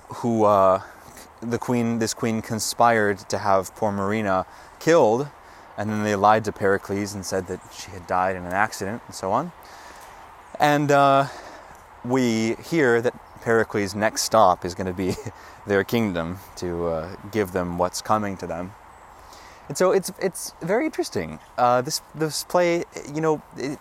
[0.08, 0.82] who uh,
[1.42, 4.46] the queen this queen conspired to have poor Marina
[4.80, 5.28] killed,
[5.78, 9.02] and then they lied to Pericles and said that she had died in an accident
[9.08, 9.52] and so on.
[10.60, 11.28] And uh,
[12.04, 15.16] we hear that Pericles' next stop is going to be
[15.68, 18.74] their kingdom to uh, give them what's coming to them.
[19.70, 21.40] And so it's it's very interesting.
[21.58, 23.78] Uh, this this play, you know, it,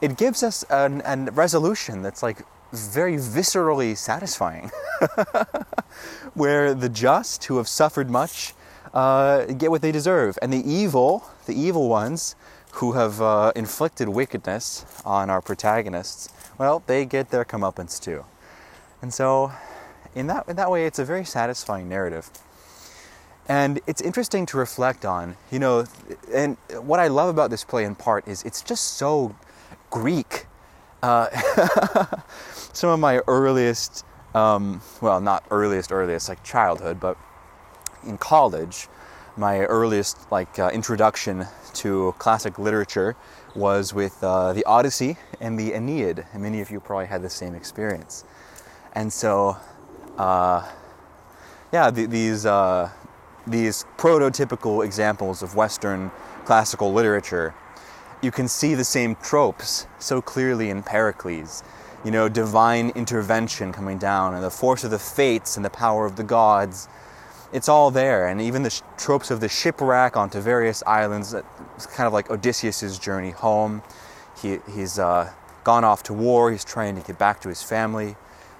[0.00, 4.70] it gives us an, an resolution that's like very viscerally satisfying,
[6.34, 8.54] where the just who have suffered much
[8.92, 12.36] uh, get what they deserve, and the evil, the evil ones
[12.74, 18.24] who have uh, inflicted wickedness on our protagonists, well, they get their comeuppance too.
[19.02, 19.52] And so,
[20.14, 22.30] in that in that way, it's a very satisfying narrative.
[23.46, 25.84] And it's interesting to reflect on, you know,
[26.32, 29.36] and what I love about this play in part is it's just so
[29.90, 30.46] Greek.
[31.02, 31.28] Uh,
[32.74, 34.04] some of my earliest,
[34.34, 37.16] um, well, not earliest, earliest, like childhood, but
[38.04, 38.88] in college,
[39.36, 43.16] my earliest like uh, introduction to classic literature
[43.54, 47.30] was with uh, the Odyssey and the Aeneid, and many of you probably had the
[47.30, 48.24] same experience.
[48.92, 49.56] And so,
[50.18, 50.68] uh,
[51.72, 52.90] yeah, th- these uh,
[53.46, 56.10] these prototypical examples of Western
[56.44, 57.54] classical literature,
[58.20, 61.62] you can see the same tropes so clearly in Pericles.
[62.04, 66.04] You know, divine intervention coming down, and the force of the fates and the power
[66.04, 66.88] of the gods.
[67.52, 71.34] It's all there, and even the sh- tropes of the shipwreck onto various islands.
[71.76, 73.82] It's kind of like Odysseus' journey home.
[74.42, 75.32] He, he's uh,
[75.62, 76.50] gone off to war.
[76.50, 78.16] He's trying to get back to his family.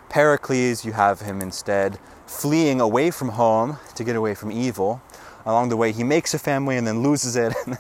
[0.09, 5.01] Pericles, you have him instead fleeing away from home to get away from evil.
[5.47, 7.79] Along the way, he makes a family and then loses it, and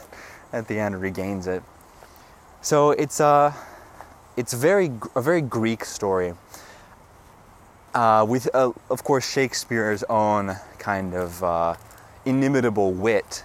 [0.52, 1.62] at the end regains it.
[2.60, 3.52] So it's a, uh,
[4.36, 6.34] it's very a very Greek story.
[7.94, 11.74] Uh, with, uh, of course, Shakespeare's own kind of uh,
[12.24, 13.44] inimitable wit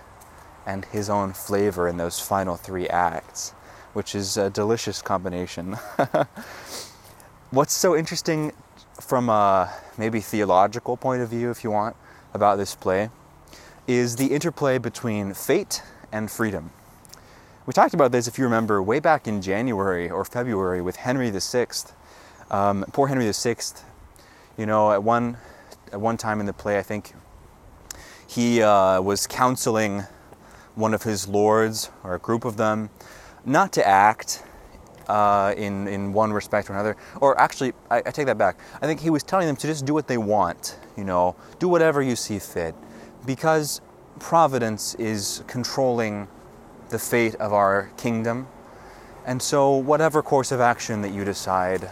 [0.66, 3.52] and his own flavor in those final three acts,
[3.94, 5.74] which is a delicious combination.
[7.52, 8.54] What's so interesting
[9.00, 11.96] from a maybe theological point of view, if you want,
[12.34, 13.10] about this play,
[13.88, 16.72] is the interplay between fate and freedom.
[17.70, 21.30] We talked about this, if you remember, way back in January or February with Henry
[21.30, 21.68] VI.
[22.50, 23.58] Um, poor Henry VI,
[24.58, 25.38] you know, at one,
[25.92, 27.14] at one time in the play, I think
[28.26, 30.06] he uh, was counseling
[30.74, 32.90] one of his lords or a group of them
[33.46, 34.44] not to act
[35.08, 36.98] uh, in, in one respect or another.
[37.22, 38.58] Or actually, I, I take that back.
[38.82, 41.68] I think he was telling them to just do what they want, you know, do
[41.68, 42.74] whatever you see fit.
[43.28, 43.80] Because
[44.18, 46.28] providence is controlling
[46.90, 48.48] the fate of our kingdom.
[49.26, 51.90] And so, whatever course of action that you decide,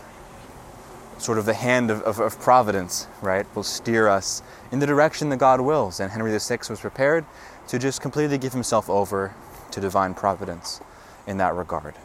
[1.17, 4.41] sort of the hand of, of, of, providence, right, will steer us
[4.71, 5.99] in the direction that God wills.
[5.99, 7.25] And Henry VI was prepared
[7.67, 9.33] to just completely give himself over
[9.71, 10.79] to divine providence
[11.25, 11.95] in that regard.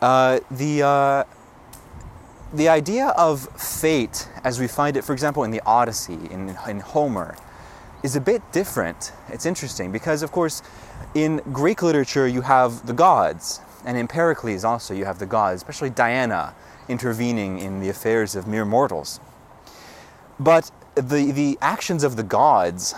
[0.00, 1.24] Uh, the uh,
[2.52, 6.80] the idea of fate, as we find it, for example, in the Odyssey, in, in
[6.80, 7.36] Homer,
[8.02, 9.12] is a bit different.
[9.28, 10.62] It's interesting because, of course,
[11.14, 15.62] in Greek literature you have the gods, and in Pericles also you have the gods,
[15.62, 16.54] especially Diana
[16.88, 19.20] intervening in the affairs of mere mortals.
[20.40, 22.94] But the, the actions of the gods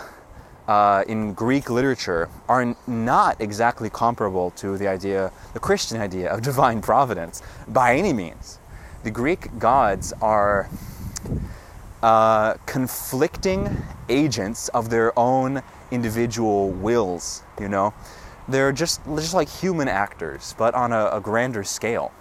[0.67, 6.41] uh, in Greek literature are not exactly comparable to the idea, the Christian idea of
[6.51, 8.59] divine providence by any means.
[9.03, 10.69] The Greek gods are
[12.03, 17.93] uh, conflicting agents of their own individual wills, you know.
[18.47, 22.11] They're just, just like human actors, but on a, a grander scale.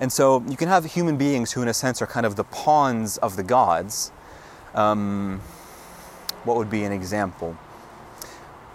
[0.00, 2.44] And so you can have human beings who, in a sense, are kind of the
[2.44, 4.10] pawns of the gods.
[4.74, 5.40] Um,
[6.44, 7.56] what would be an example?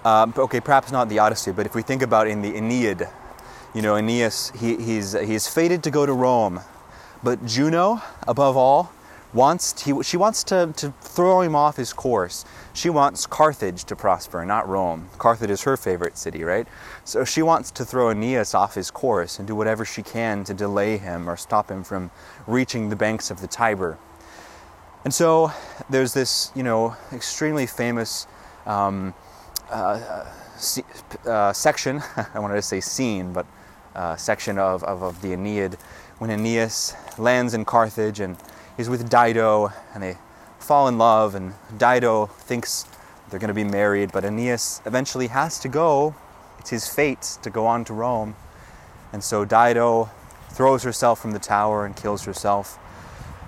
[0.06, 3.10] Um, okay, perhaps not the Odyssey, but if we think about in the Aeneid,
[3.74, 6.62] you know, Aeneas, he, he's, he's fated to go to Rome,
[7.24, 8.92] but Juno, above all,
[9.36, 12.46] wants he, she wants to, to throw him off his course.
[12.74, 15.10] She wants Carthage to prosper, not Rome.
[15.18, 16.68] Carthage is her favorite city, right?
[17.04, 20.54] So she wants to throw Aeneas off his course and do whatever she can to
[20.54, 22.10] delay him or stop him from
[22.48, 24.00] reaching the banks of the Tiber.
[25.04, 25.52] And so
[25.90, 28.26] there's this, you know, extremely famous
[28.66, 29.14] um,
[29.70, 30.26] uh,
[31.28, 32.02] uh, section,
[32.34, 33.46] I wanted to say scene, but
[33.96, 35.76] uh, section of, of, of, the Aeneid
[36.18, 38.36] when Aeneas lands in Carthage and
[38.78, 40.18] he's with Dido and they
[40.60, 42.86] fall in love and Dido thinks
[43.30, 46.16] they're going to be married, but Aeneas eventually has to go
[46.60, 48.36] It's his fate to go on to Rome.
[49.14, 50.10] And so Dido
[50.50, 52.80] throws herself from the tower and kills herself.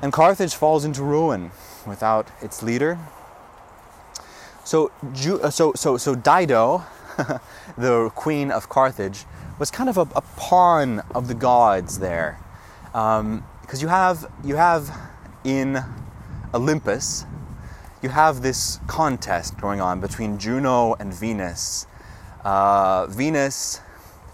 [0.01, 1.51] And Carthage falls into ruin
[1.85, 2.99] without its leader.
[4.63, 4.91] So,
[5.41, 6.83] uh, so, so, so Dido,
[7.77, 9.25] the queen of Carthage,
[9.57, 12.39] was kind of a, a pawn of the gods there.
[12.91, 14.91] Because um, you, have, you have
[15.47, 15.81] in
[16.53, 17.25] Olympus,
[18.01, 21.87] you have this contest going on between Juno and Venus.
[22.43, 23.79] Uh, Venus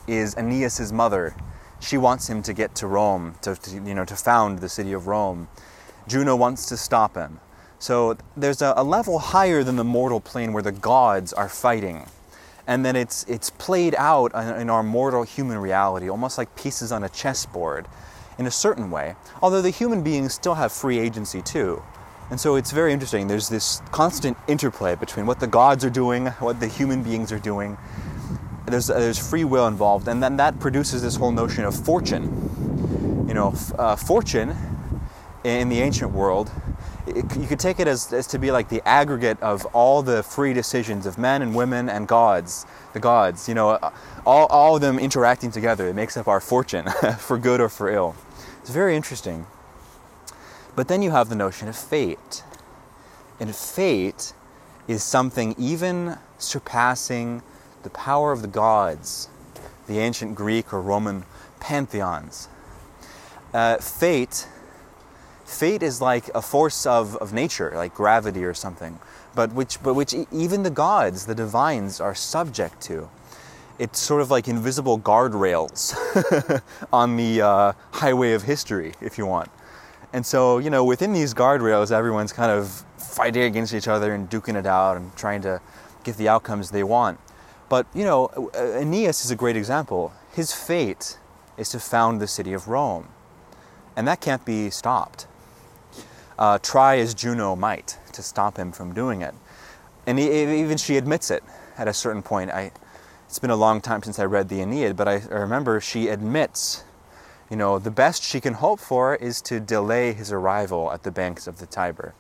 [0.08, 1.36] is Aeneas's mother.
[1.80, 4.92] She wants him to get to Rome, to, to, you know, to found the city
[4.92, 5.50] of Rome.
[6.08, 7.40] Juno wants to stop him.
[7.78, 12.08] So there's a, a level higher than the mortal plane where the gods are fighting.
[12.66, 17.04] And then it's, it's played out in our mortal human reality, almost like pieces on
[17.04, 17.88] a chessboard
[18.38, 19.16] in a certain way.
[19.42, 21.84] Although the human beings still have free agency too.
[22.30, 23.28] And so it's very interesting.
[23.28, 27.40] There's this constant interplay between what the gods are doing, what the human beings are
[27.40, 27.78] doing.
[28.66, 33.26] There's, there's free will involved, and then that produces this whole notion of fortune.
[33.28, 34.56] You know, uh, fortune
[35.44, 36.50] in the ancient world,
[37.08, 40.54] you could take it as, as to be like the aggregate of all the free
[40.54, 43.92] decisions of men and women and gods, the gods, you know, uh,
[44.26, 45.88] all, all of them interacting together.
[45.88, 46.88] It makes up our fortune,
[47.18, 48.16] for good or for ill.
[48.62, 49.46] It's very interesting.
[50.76, 52.44] But then you have the notion of fate.
[53.40, 54.34] And fate
[54.88, 57.44] is something even surpassing
[57.84, 59.28] the power of the gods,
[59.88, 61.26] the ancient Greek or Roman
[61.60, 62.48] pantheons.
[63.54, 64.48] Uh, fate,
[65.46, 69.00] fate is like a force of, of nature, like gravity or something,
[69.36, 73.10] but which, but which even the gods, the divines, are subject to.
[73.80, 75.96] It's sort of like invisible guardrails
[76.94, 79.50] on the uh, highway of history, if you want.
[80.14, 84.30] And so, you know, within these guardrails, everyone's kind of fighting against each other and
[84.30, 85.60] duking it out and trying to
[86.04, 87.20] get the outcomes they want.
[87.68, 90.14] But, you know, Aeneas is a great example.
[90.34, 91.18] His fate
[91.58, 93.08] is to found the city of Rome.
[93.96, 95.26] And that can't be stopped.
[96.44, 99.34] Uh, try as Juno might to stop him from doing it.
[100.06, 101.42] And he, even she admits it
[101.78, 102.52] at a certain point.
[102.52, 102.74] I,
[103.30, 106.10] it's been a long time since I read the Aeneid, but I, I remember she
[106.10, 106.84] admits
[107.50, 111.12] you know, the best she can hope for is to delay his arrival at the
[111.12, 112.14] banks of the Tiber.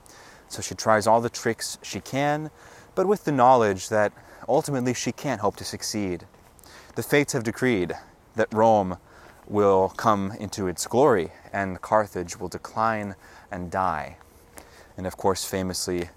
[0.47, 2.49] So she tries all the tricks she can,
[2.95, 4.13] but with the knowledge that
[4.47, 6.23] ultimately she can't hope to succeed.
[6.95, 7.91] The fates have decreed
[8.35, 8.99] that Rome
[9.47, 13.15] will come into its glory and Carthage will decline
[13.53, 14.17] and die.
[14.97, 16.09] And of course, famously,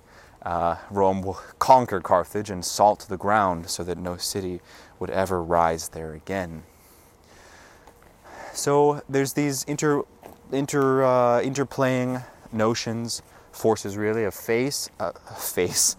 [0.43, 4.61] uh, Rome will conquer Carthage and salt the ground so that no city
[4.99, 6.63] would ever rise there again.
[8.53, 10.03] So there's these inter,
[10.51, 13.23] inter, uh, interplaying notions,
[13.53, 15.97] forces really, of face, uh, face,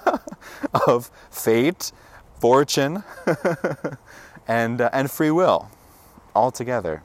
[0.86, 1.92] of fate,
[2.40, 3.02] fortune,
[4.48, 5.70] and, uh, and free will
[6.34, 7.02] all together.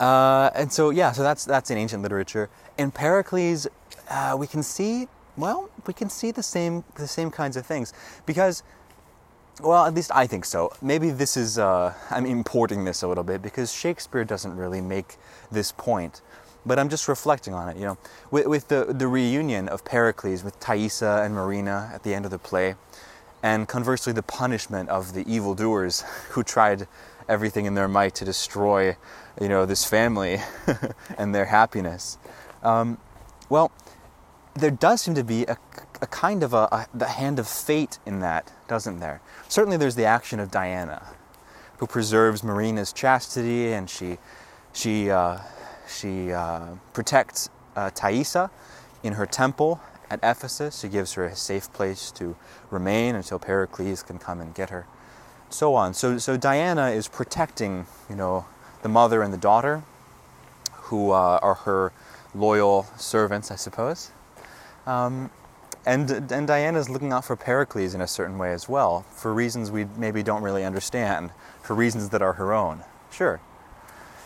[0.00, 2.50] Uh, and so, yeah, so that's, that's in ancient literature.
[2.78, 3.66] In Pericles,
[4.10, 7.92] uh, we can see, well, we can see the same, the same kinds of things
[8.26, 8.62] because
[9.62, 10.72] well, at least I think so.
[10.82, 15.16] Maybe this is, uh, I'm importing this a little bit because Shakespeare doesn't really make
[15.50, 16.22] this point.
[16.66, 17.98] But I'm just reflecting on it, you know.
[18.30, 22.30] With, with the, the reunion of Pericles with Thaisa and Marina at the end of
[22.30, 22.74] the play,
[23.42, 26.88] and conversely, the punishment of the evildoers who tried
[27.28, 28.96] everything in their might to destroy,
[29.40, 30.38] you know, this family
[31.18, 32.18] and their happiness.
[32.62, 32.98] Um,
[33.48, 33.72] well,
[34.54, 35.56] there does seem to be a,
[36.00, 39.20] a kind of a, a, the hand of fate in that, doesn't there?
[39.48, 41.06] Certainly, there's the action of Diana,
[41.78, 44.18] who preserves Marina's chastity, and she
[44.72, 45.38] she uh,
[45.88, 48.50] she uh, protects uh, Thaisa
[49.02, 50.80] in her temple at Ephesus.
[50.80, 52.36] She gives her a safe place to
[52.70, 54.86] remain until Pericles can come and get her.
[55.54, 55.94] So on.
[55.94, 58.44] So so Diana is protecting, you know,
[58.82, 59.84] the mother and the daughter,
[60.72, 61.92] who uh, are her
[62.34, 64.10] loyal servants, I suppose.
[64.84, 65.30] Um,
[65.86, 69.70] and, and Diana's looking out for Pericles in a certain way as well, for reasons
[69.70, 71.30] we maybe don't really understand,
[71.62, 72.82] for reasons that are her own.
[73.12, 73.40] Sure.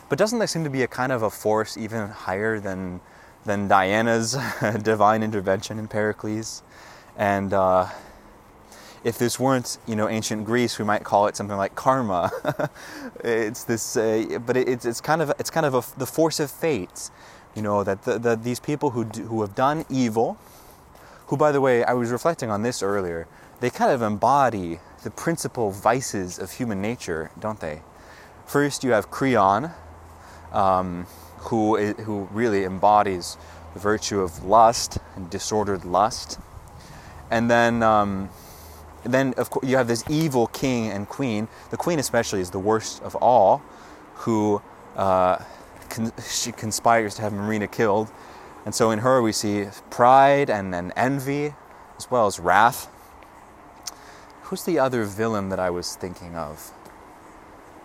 [0.09, 3.01] But doesn't there seem to be a kind of a force even higher than,
[3.45, 4.33] than Diana's
[4.83, 6.63] divine intervention in Pericles?
[7.19, 7.89] And uh,
[9.05, 12.31] if this weren't, you know, ancient Greece, we might call it something like karma.
[13.25, 16.41] it's this, uh, but it, it's, it's kind of it's kind of a, the force
[16.41, 17.11] of fate,
[17.55, 20.39] you know, that the, the, these people who do, who have done evil
[21.29, 23.29] who, by the way, I was reflecting on this earlier,
[23.61, 27.83] they kind of embody the principal vices of human nature, don't they?
[28.47, 29.71] First, you have Creon,
[30.53, 33.37] um, who, who really embodies
[33.75, 36.39] the virtue of lust and disordered lust.
[37.31, 38.31] And then, um,
[39.05, 41.49] then of course you have this evil king and queen.
[41.71, 43.63] The queen especially is the worst of all,
[44.15, 44.63] who
[44.97, 45.43] uh,
[45.89, 48.11] con- she conspires to have Marina killed,
[48.65, 51.55] and so in her we see pride and, and envy,
[51.97, 52.89] as well as wrath.
[54.43, 56.73] Who's the other villain that I was thinking of?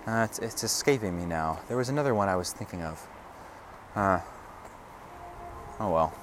[0.07, 1.59] Uh, it's, it's escaping me now.
[1.67, 3.07] There was another one I was thinking of.
[3.95, 4.19] Uh,
[5.79, 6.13] oh well,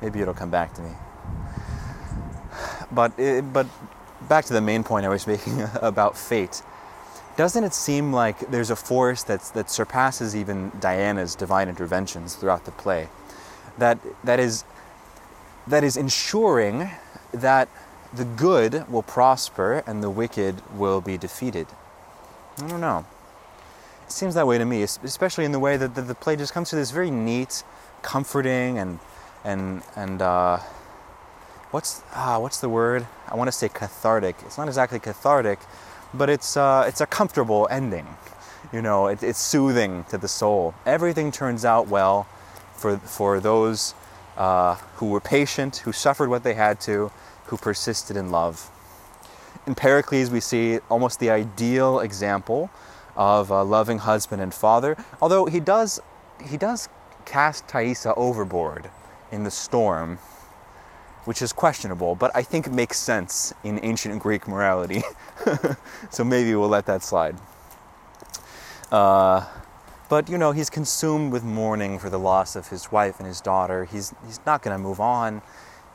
[0.00, 0.90] maybe it'll come back to me.
[2.92, 3.66] But it, but
[4.30, 6.62] back to the main point I was making about fate.
[7.36, 12.64] Doesn't it seem like there's a force that's, that surpasses even Diana's divine interventions throughout
[12.64, 13.08] the play?
[13.76, 14.64] That, that, is,
[15.66, 16.90] that is ensuring
[17.32, 17.68] that
[18.14, 21.66] the good will prosper and the wicked will be defeated.
[22.58, 23.04] I don't know.
[24.06, 26.70] It seems that way to me, especially in the way that the, play just comes
[26.70, 27.62] to this very neat,
[28.02, 28.98] comforting, and
[29.44, 30.58] and and uh,
[31.70, 33.06] what's ah, what's the word?
[33.28, 34.36] I want to say cathartic.
[34.44, 35.58] It's not exactly cathartic,
[36.12, 38.06] but it's uh, it's a comfortable ending.
[38.72, 40.74] You know, it, it's soothing to the soul.
[40.86, 42.26] Everything turns out well
[42.74, 43.94] for for those
[44.36, 47.10] uh, who were patient, who suffered what they had to,
[47.46, 48.70] who persisted in love.
[49.66, 52.70] In Pericles, we see almost the ideal example
[53.16, 54.96] of a loving husband and father.
[55.20, 56.00] Although he does,
[56.44, 56.88] he does
[57.26, 58.90] cast Thaisa overboard
[59.30, 60.18] in the storm,
[61.30, 65.04] which is questionable, but I think it makes sense in ancient Greek morality.
[66.10, 67.36] so maybe we'll let that slide.
[68.90, 69.46] Uh,
[70.08, 73.40] but you know, he's consumed with mourning for the loss of his wife and his
[73.40, 73.84] daughter.
[73.84, 75.40] He's he's not going to move on.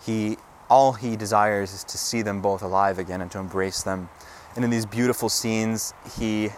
[0.05, 0.37] He
[0.69, 4.07] all he desires is to see them both alive again and to embrace them.
[4.55, 6.51] And in these beautiful scenes, he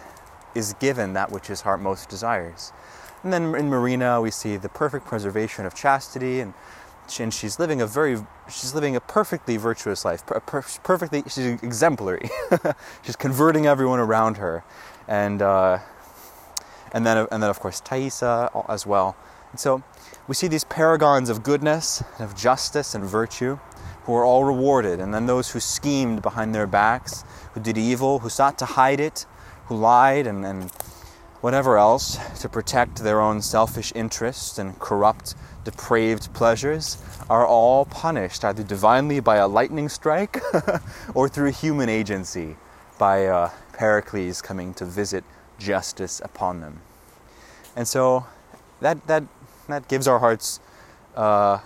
[0.54, 2.72] is given that which his heart most desires.
[3.24, 6.54] And then in Marina, we see the perfect preservation of chastity, and,
[7.20, 12.28] and she's living a very, she's living a perfectly virtuous life, per, perfectly, she's exemplary.
[13.02, 14.62] she's converting everyone around her,
[15.08, 15.78] and uh,
[16.92, 19.16] and then and then of course Thaisa as well.
[19.50, 19.82] And so
[20.26, 23.58] we see these paragons of goodness, and of justice and virtue,
[24.04, 28.20] who are all rewarded, and then those who schemed behind their backs, who did evil,
[28.20, 29.26] who sought to hide it,
[29.66, 30.70] who lied and, and
[31.40, 35.34] whatever else to protect their own selfish interests and corrupt,
[35.68, 36.96] depraved pleasures
[37.28, 40.40] are all punished either divinely by a lightning strike
[41.14, 42.56] or through human agency
[42.98, 45.24] by uh, Pericles coming to visit
[45.58, 46.80] justice upon them.
[47.76, 48.24] And so
[48.80, 49.24] that, that,
[49.68, 50.58] that gives our hearts
[51.14, 51.58] uh,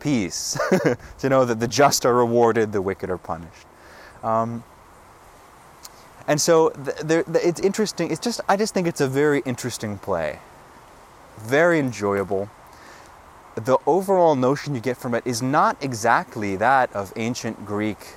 [0.00, 0.58] peace
[1.18, 3.66] to know that the just are rewarded, the wicked are punished.
[4.22, 4.64] Um,
[6.26, 8.10] and so the, the, it's interesting.
[8.10, 10.38] It's just I just think it's a very interesting play,
[11.36, 12.48] very enjoyable.
[13.54, 18.14] The overall notion you get from it is not exactly that of ancient Greek,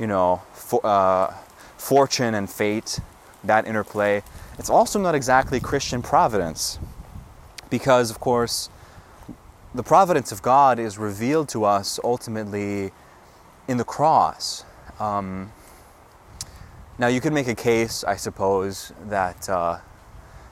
[0.00, 1.32] you know, for, uh,
[1.76, 2.98] fortune and fate,
[3.44, 4.22] that interplay.
[4.58, 6.78] It's also not exactly Christian providence,
[7.70, 8.68] because of course,
[9.74, 12.92] the providence of God is revealed to us ultimately
[13.68, 14.64] in the cross.
[14.98, 15.52] Um,
[16.98, 19.78] now, you could make a case, I suppose, that, uh,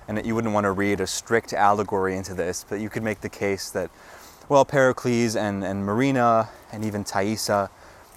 [0.09, 3.05] and that you wouldn't want to read a strict allegory into this, but you could
[3.05, 3.91] make the case that,
[4.53, 7.71] well, Pericles and, and Marina and even Thaisa,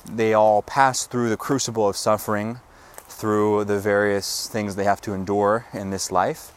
[0.03, 2.59] they all pass through the crucible of suffering,
[3.07, 6.51] through the various things they have to endure in this life,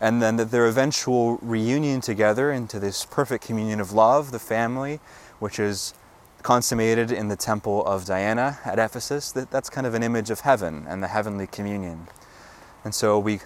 [0.00, 4.98] and then that their eventual reunion together into this perfect communion of love, the family,
[5.40, 5.92] which is
[6.42, 10.40] consummated in the temple of Diana at Ephesus, that, that's kind of an image of
[10.40, 12.08] heaven and the heavenly communion.
[12.82, 13.40] And so we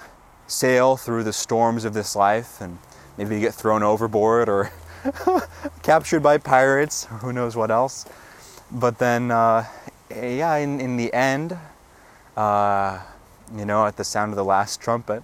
[0.47, 2.79] sail through the storms of this life and
[3.19, 4.71] maybe get thrown overboard or
[5.83, 8.07] captured by pirates who knows what else.
[8.71, 9.67] But then, uh,
[10.11, 11.57] yeah, in, in the end,
[12.37, 13.01] uh,
[13.55, 15.23] you know, at the sound of the last trumpet,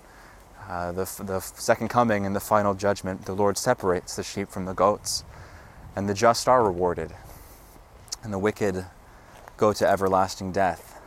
[0.69, 4.67] uh, the, the second coming and the final judgment, the Lord separates the sheep from
[4.67, 5.25] the goats,
[5.97, 7.13] and the just are rewarded
[8.23, 8.85] and the wicked
[9.57, 10.98] go to everlasting death.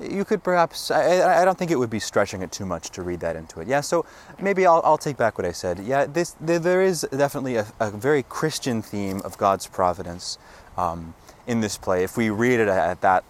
[0.00, 3.02] You could perhaps, I, I, don't think it would be stretching it too much to
[3.02, 3.68] read that into it.
[3.68, 4.04] Yeah, so
[4.40, 5.78] maybe I'll, I'll take back what I said.
[5.78, 10.36] Yeah, this, there, there is definitely a, a, very Christian theme of God's providence
[10.76, 11.14] um,
[11.46, 13.24] in this play if we read it at that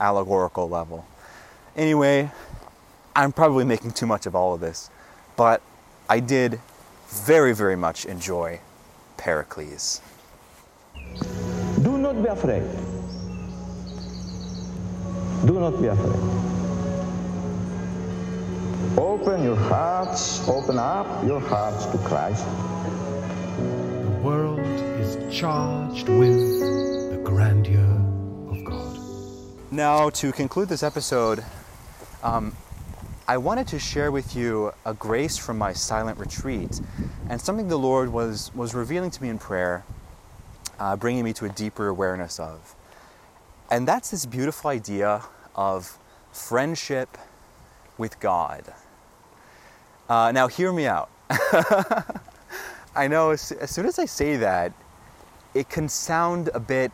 [0.00, 1.06] allegorical level.
[1.76, 2.30] Anyway,
[3.14, 4.90] I'm probably making too much of all of this,
[5.36, 5.60] but
[6.08, 6.60] I did
[7.08, 8.60] very, very much enjoy
[9.16, 10.00] Pericles
[11.82, 12.95] Do not be afraid.
[15.44, 16.56] Do not be afraid.
[18.98, 22.44] Open your hearts, open up your hearts to Christ.
[23.56, 26.60] The world is charged with
[27.10, 28.00] the grandeur
[28.48, 28.98] of God.
[29.70, 31.44] Now, to conclude this episode,
[32.22, 32.56] um,
[33.28, 36.80] I wanted to share with you a grace from my silent retreat
[37.28, 39.84] and something the Lord was, was revealing to me in prayer,
[40.78, 42.74] uh, bringing me to a deeper awareness of.
[43.70, 45.22] And that's this beautiful idea
[45.56, 45.98] of
[46.30, 47.18] friendship
[47.98, 48.72] with God.
[50.08, 51.10] Uh, now, hear me out.
[52.94, 54.72] I know as, as soon as I say that,
[55.52, 56.92] it can sound a bit,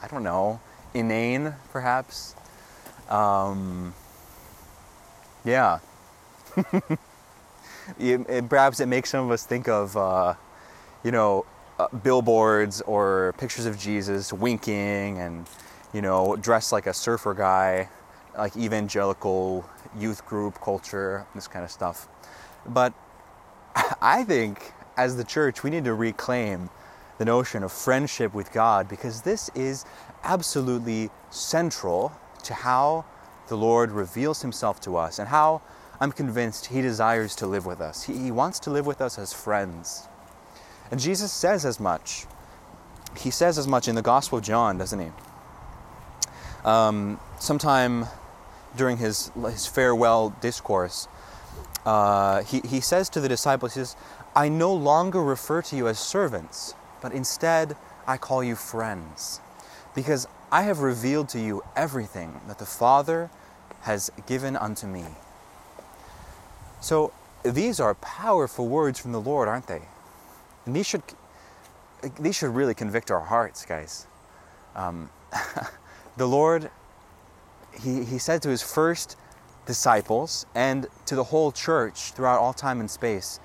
[0.00, 0.58] I don't know,
[0.94, 2.34] inane, perhaps.
[3.10, 3.92] Um,
[5.44, 5.80] yeah.
[7.98, 10.32] it, it, perhaps it makes some of us think of, uh,
[11.02, 11.44] you know,
[11.78, 15.46] uh, billboards or pictures of Jesus winking and,
[15.94, 17.88] you know, dressed like a surfer guy,
[18.36, 19.64] like evangelical
[19.96, 22.08] youth group culture, this kind of stuff.
[22.66, 22.92] But
[24.02, 26.68] I think as the church, we need to reclaim
[27.18, 29.84] the notion of friendship with God because this is
[30.24, 33.04] absolutely central to how
[33.46, 35.62] the Lord reveals himself to us and how
[36.00, 38.02] I'm convinced he desires to live with us.
[38.02, 40.08] He, he wants to live with us as friends.
[40.90, 42.26] And Jesus says as much.
[43.16, 45.10] He says as much in the Gospel of John, doesn't he?
[46.64, 48.06] Um, sometime
[48.76, 51.08] during his, his farewell discourse,
[51.84, 53.96] uh, he, he says to the disciples, he says,
[54.34, 59.40] I no longer refer to you as servants, but instead I call you friends,
[59.94, 63.30] because I have revealed to you everything that the Father
[63.82, 65.04] has given unto me.
[66.80, 67.12] So
[67.42, 69.82] these are powerful words from the Lord, aren't they?
[70.64, 71.02] And these should,
[72.18, 74.06] these should really convict our hearts, guys.
[74.74, 75.10] Um,
[76.16, 76.70] the Lord,
[77.82, 79.16] he, he said to his first
[79.66, 83.40] disciples and to the whole church throughout all time and space,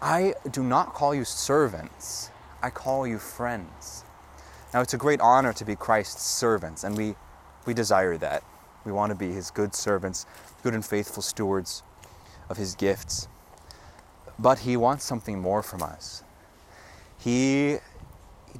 [0.00, 2.30] I do not call you servants,
[2.62, 4.04] I call you friends.
[4.74, 7.14] Now, it's a great honor to be Christ's servants, and we,
[7.64, 8.42] we desire that.
[8.84, 10.26] We want to be his good servants,
[10.62, 11.82] good and faithful stewards
[12.48, 13.26] of his gifts.
[14.38, 16.22] But he wants something more from us.
[17.18, 17.78] He,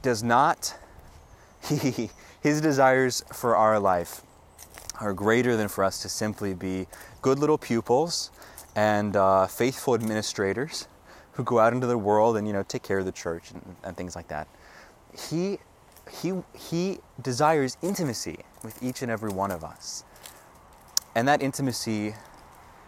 [0.03, 0.75] does not,
[1.69, 2.11] he,
[2.47, 4.23] his desires for our life
[5.01, 6.87] are greater than for us to simply be
[7.21, 8.31] good little pupils
[8.77, 10.87] and uh, faithful administrators
[11.33, 13.75] who go out into the world and you know take care of the church and,
[13.83, 14.47] and things like that.
[15.29, 15.59] He
[16.09, 20.05] he, he desires intimacy with each and every one of us.
[21.17, 22.15] And that intimacy,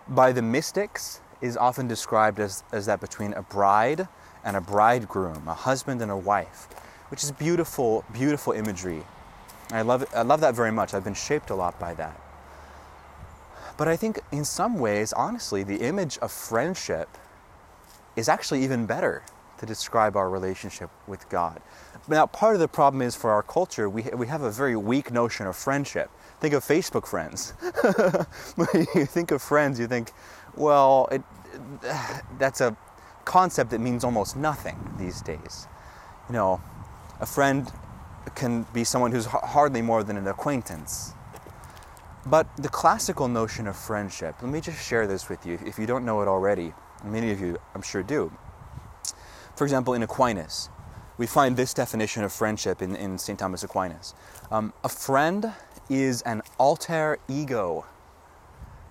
[0.07, 4.07] by the mystics, is often described as, as that between a bride
[4.45, 6.69] and a bridegroom, a husband and a wife,
[7.09, 9.03] which is beautiful, beautiful imagery.
[9.71, 10.95] I love, I love that very much.
[10.95, 12.21] I've been shaped a lot by that.
[13.77, 17.09] But I think in some ways, honestly, the image of friendship
[18.17, 19.23] is actually even better
[19.59, 21.61] to describe our relationship with God.
[22.09, 25.11] Now, part of the problem is for our culture, we, we have a very weak
[25.11, 26.11] notion of friendship.
[26.41, 27.51] Think of Facebook friends.
[28.57, 30.13] when you think of friends, you think,
[30.57, 31.23] well, it,
[32.39, 32.77] that's a
[33.25, 35.69] concept that means almost nothing these days.
[36.29, 36.61] You know,
[37.21, 37.71] a friend
[38.35, 41.15] can be someone who's hardly more than an acquaintance.
[42.27, 45.87] But the classical notion of friendship, let me just share this with you if you
[45.87, 46.75] don't know it already.
[47.05, 48.33] Many of you, I'm sure, do.
[49.57, 50.69] For example, in Aquinas,
[51.17, 53.39] we find this definition of friendship in, in St.
[53.39, 54.15] Thomas Aquinas.
[54.51, 55.53] Um, a friend
[55.89, 57.87] is an alter ego.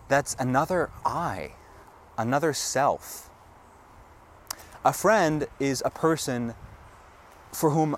[0.07, 1.53] That's another I,
[2.17, 3.30] another self.
[4.84, 6.53] A friend is a person
[7.51, 7.95] for whom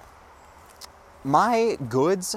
[1.24, 2.36] my goods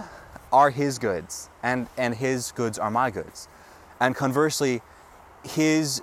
[0.52, 3.48] are his goods and, and his goods are my goods.
[4.00, 4.82] And conversely,
[5.44, 6.02] his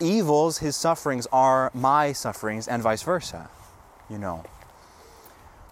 [0.00, 3.48] evils, his sufferings are my sufferings and vice versa
[4.08, 4.44] you know.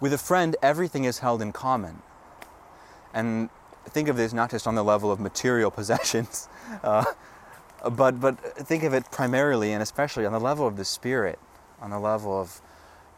[0.00, 2.02] With a friend, everything is held in common.
[3.12, 3.48] And
[3.86, 6.48] think of this not just on the level of material possessions,
[6.82, 7.04] uh,
[7.90, 11.38] but, but think of it primarily and especially on the level of the spirit,
[11.80, 12.60] on the level of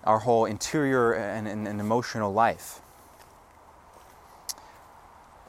[0.05, 2.81] our whole interior and, and, and emotional life.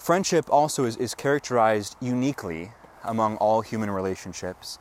[0.07, 2.71] Friendship also is, is characterized uniquely
[3.03, 4.79] among all human relationships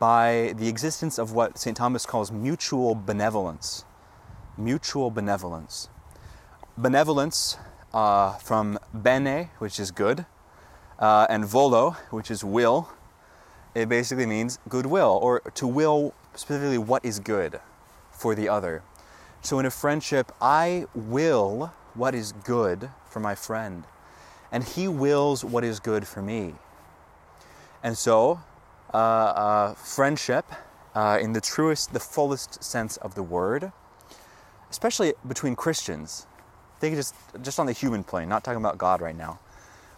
[0.00, 1.76] by the existence of what St.
[1.76, 3.84] Thomas calls mutual benevolence
[4.58, 5.88] mutual benevolence.
[6.76, 7.56] Benevolence
[7.92, 10.26] uh, from bene, which is good,
[10.98, 12.88] uh, and volo, which is will,
[13.76, 17.60] it basically means goodwill, or to will specifically what is good
[18.10, 18.82] for the other.
[19.40, 23.84] So in a friendship, I will what is good for my friend,
[24.54, 26.54] and he wills what is good for me.
[27.82, 28.40] And so,
[28.94, 30.46] uh, uh friendship,
[30.94, 33.72] uh, in the truest, the fullest sense of the word,
[34.70, 36.28] especially between Christians.
[36.78, 39.40] Think just just on the human plane, not talking about God right now.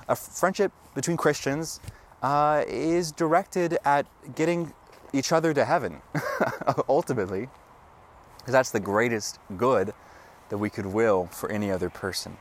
[0.09, 1.81] A friendship between Christians
[2.23, 4.73] uh, is directed at getting
[5.13, 6.01] each other to heaven,
[6.89, 7.49] ultimately,
[8.39, 9.93] because that's the greatest good
[10.49, 12.39] that we could will for any other person.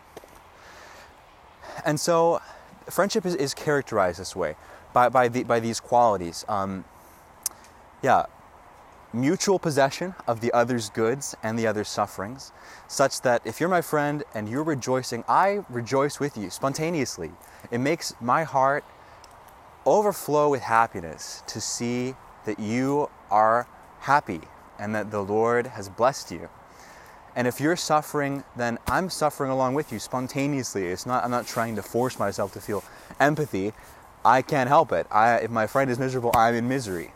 [1.83, 2.41] And so,
[2.89, 4.55] friendship is, is characterized this way
[4.93, 6.45] by, by, the, by these qualities.
[6.47, 6.85] Um,
[8.01, 8.25] yeah,
[9.13, 12.51] mutual possession of the other's goods and the other's sufferings,
[12.87, 17.31] such that if you're my friend and you're rejoicing, I rejoice with you spontaneously.
[17.71, 18.83] It makes my heart
[19.85, 22.15] overflow with happiness to see
[22.45, 23.67] that you are
[23.99, 24.41] happy
[24.77, 26.49] and that the Lord has blessed you.
[27.35, 30.87] And if you're suffering, then I'm suffering along with you spontaneously.
[30.87, 32.83] It's not I'm not trying to force myself to feel
[33.19, 33.73] empathy.
[34.23, 35.05] I can't help it.
[35.11, 37.11] I, if my friend is miserable, I'm in misery.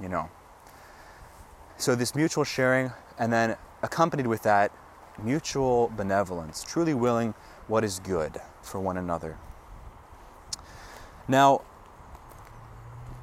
[0.00, 0.30] You know.
[1.76, 4.72] So this mutual sharing and then accompanied with that
[5.22, 7.34] mutual benevolence, truly willing
[7.66, 9.36] what is good for one another.
[11.28, 11.62] Now,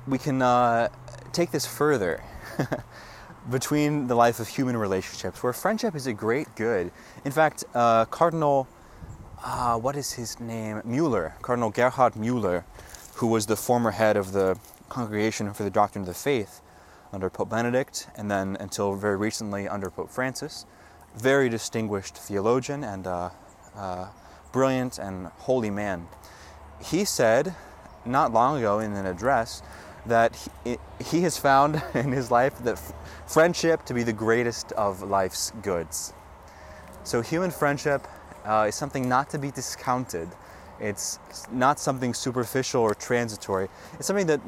[0.07, 0.89] we can uh,
[1.31, 2.23] take this further
[3.49, 6.91] between the life of human relationships, where friendship is a great good.
[7.23, 8.67] In fact, uh, Cardinal,
[9.43, 10.81] uh, what is his name?
[10.83, 12.65] Mueller, Cardinal Gerhard Mueller,
[13.15, 14.57] who was the former head of the
[14.89, 16.61] Congregation for the Doctrine of the Faith
[17.13, 20.65] under Pope Benedict, and then until very recently under Pope Francis,
[21.15, 23.29] very distinguished theologian and uh,
[23.75, 24.07] uh,
[24.51, 26.07] brilliant and holy man.
[26.83, 27.55] He said
[28.05, 29.61] not long ago in an address
[30.07, 32.93] that he, he has found in his life that f-
[33.27, 36.13] friendship to be the greatest of life's goods.
[37.03, 38.07] So, human friendship
[38.45, 40.29] uh, is something not to be discounted.
[40.79, 41.19] It's
[41.51, 43.69] not something superficial or transitory.
[43.93, 44.41] It's something that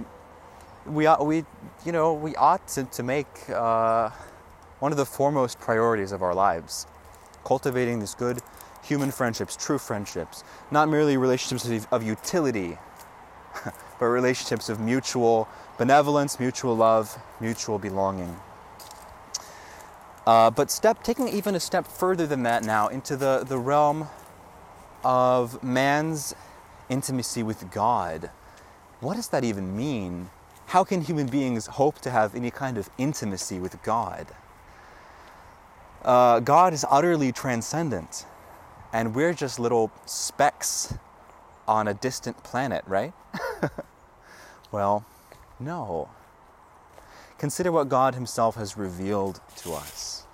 [0.85, 1.45] we ought, we,
[1.85, 4.09] you know, we ought to, to make uh,
[4.79, 6.87] one of the foremost priorities of our lives.
[7.45, 8.41] Cultivating these good
[8.83, 12.77] human friendships, true friendships, not merely relationships of, of utility,
[13.99, 18.35] but relationships of mutual benevolence, mutual love, mutual belonging.
[20.25, 24.09] Uh, but step, taking even a step further than that now into the, the realm
[25.03, 26.35] of man's
[26.89, 28.29] intimacy with God.
[28.99, 30.29] What does that even mean?
[30.67, 34.27] How can human beings hope to have any kind of intimacy with God?
[36.03, 38.25] Uh, God is utterly transcendent,
[38.91, 40.93] and we're just little specks
[41.67, 43.13] on a distant planet, right?
[44.71, 45.05] well,
[45.59, 46.09] no.
[47.37, 50.25] Consider what God Himself has revealed to us.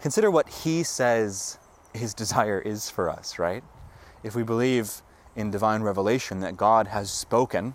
[0.00, 1.58] Consider what He says
[1.92, 3.64] His desire is for us, right?
[4.22, 5.02] If we believe
[5.36, 7.74] in divine revelation that God has spoken,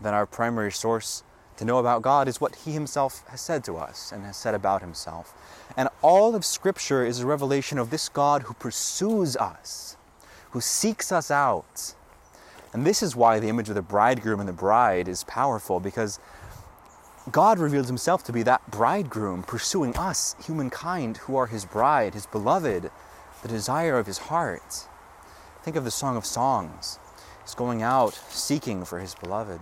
[0.00, 1.22] then our primary source
[1.56, 4.54] to know about God is what He Himself has said to us and has said
[4.54, 5.34] about Himself.
[5.76, 9.96] And all of Scripture is a revelation of this God who pursues us,
[10.50, 11.94] who seeks us out.
[12.72, 16.20] And this is why the image of the bridegroom and the bride is powerful, because
[17.30, 22.26] God reveals Himself to be that bridegroom pursuing us, humankind, who are His bride, His
[22.26, 22.90] beloved,
[23.42, 24.86] the desire of His heart.
[25.62, 26.98] Think of the Song of Songs.
[27.42, 29.60] He's going out seeking for His beloved.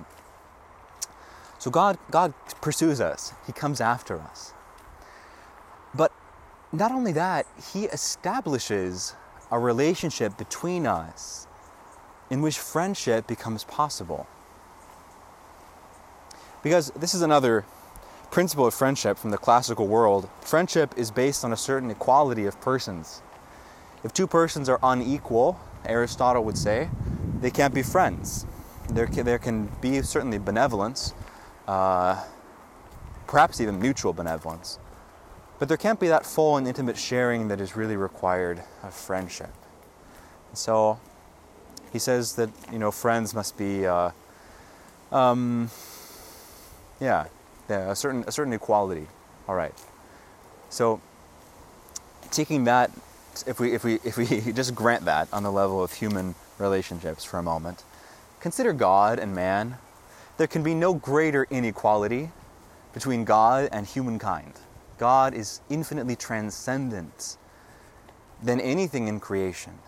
[1.58, 4.52] So God, God pursues us, He comes after us.
[5.94, 6.12] But
[6.72, 9.14] not only that, He establishes
[9.50, 11.47] a relationship between us
[12.30, 14.26] in which friendship becomes possible.
[16.62, 17.64] Because this is another
[18.30, 20.28] principle of friendship from the classical world.
[20.40, 23.22] Friendship is based on a certain equality of persons.
[24.04, 26.90] If two persons are unequal, Aristotle would say,
[27.40, 28.46] they can't be friends.
[28.90, 31.14] There can, there can be certainly benevolence,
[31.66, 32.22] uh,
[33.26, 34.78] perhaps even mutual benevolence,
[35.58, 39.52] but there can't be that full and intimate sharing that is really required of friendship.
[40.48, 41.00] And so
[41.92, 44.10] he says that you know friends must be, uh,
[45.12, 45.70] um,
[47.00, 47.26] yeah,
[47.68, 49.06] yeah, a certain a certain equality.
[49.48, 49.74] All right.
[50.70, 51.00] So
[52.30, 52.90] taking that,
[53.46, 57.24] if we if we if we just grant that on the level of human relationships
[57.24, 57.84] for a moment,
[58.40, 59.78] consider God and man.
[60.36, 62.30] There can be no greater inequality
[62.94, 64.52] between God and humankind.
[64.96, 67.36] God is infinitely transcendent
[68.42, 69.78] than anything in creation.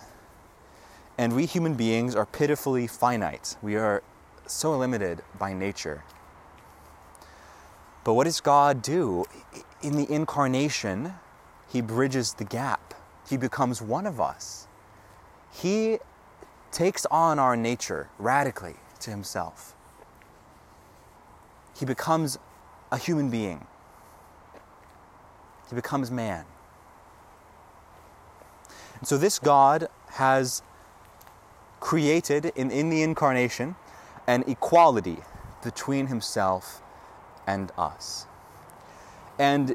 [1.20, 3.58] And we human beings are pitifully finite.
[3.60, 4.02] We are
[4.46, 6.02] so limited by nature.
[8.04, 9.26] But what does God do?
[9.82, 11.12] In the incarnation,
[11.70, 12.94] He bridges the gap.
[13.28, 14.66] He becomes one of us.
[15.52, 15.98] He
[16.72, 19.76] takes on our nature radically to Himself.
[21.78, 22.38] He becomes
[22.90, 23.66] a human being.
[25.68, 26.46] He becomes man.
[28.98, 30.62] And so this God has
[31.80, 33.74] created in, in the incarnation
[34.26, 35.18] an equality
[35.64, 36.82] between himself
[37.46, 38.26] and us.
[39.38, 39.74] And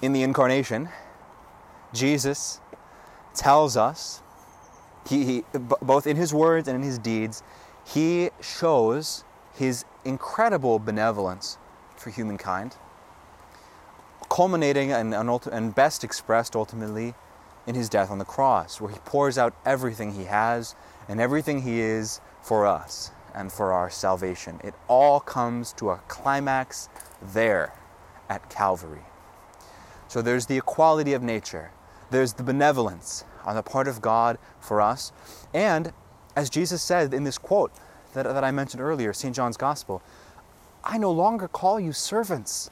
[0.00, 0.88] in the incarnation,
[1.92, 2.60] Jesus
[3.34, 4.22] tells us,
[5.08, 5.44] he, he,
[5.82, 7.42] both in his words and in his deeds,
[7.84, 9.24] he shows
[9.54, 11.58] his incredible benevolence
[11.96, 12.76] for humankind,
[14.30, 17.14] culminating and, and best expressed ultimately
[17.66, 20.74] in his death on the cross, where he pours out everything he has
[21.08, 24.60] and everything he is for us and for our salvation.
[24.62, 26.88] It all comes to a climax
[27.32, 27.72] there
[28.28, 29.04] at Calvary.
[30.08, 31.70] So there's the equality of nature,
[32.10, 35.12] there's the benevolence on the part of God for us,
[35.54, 35.92] and
[36.36, 37.72] as Jesus said in this quote
[38.14, 39.34] that, that I mentioned earlier, St.
[39.34, 40.02] John's Gospel,
[40.84, 42.70] I no longer call you servants.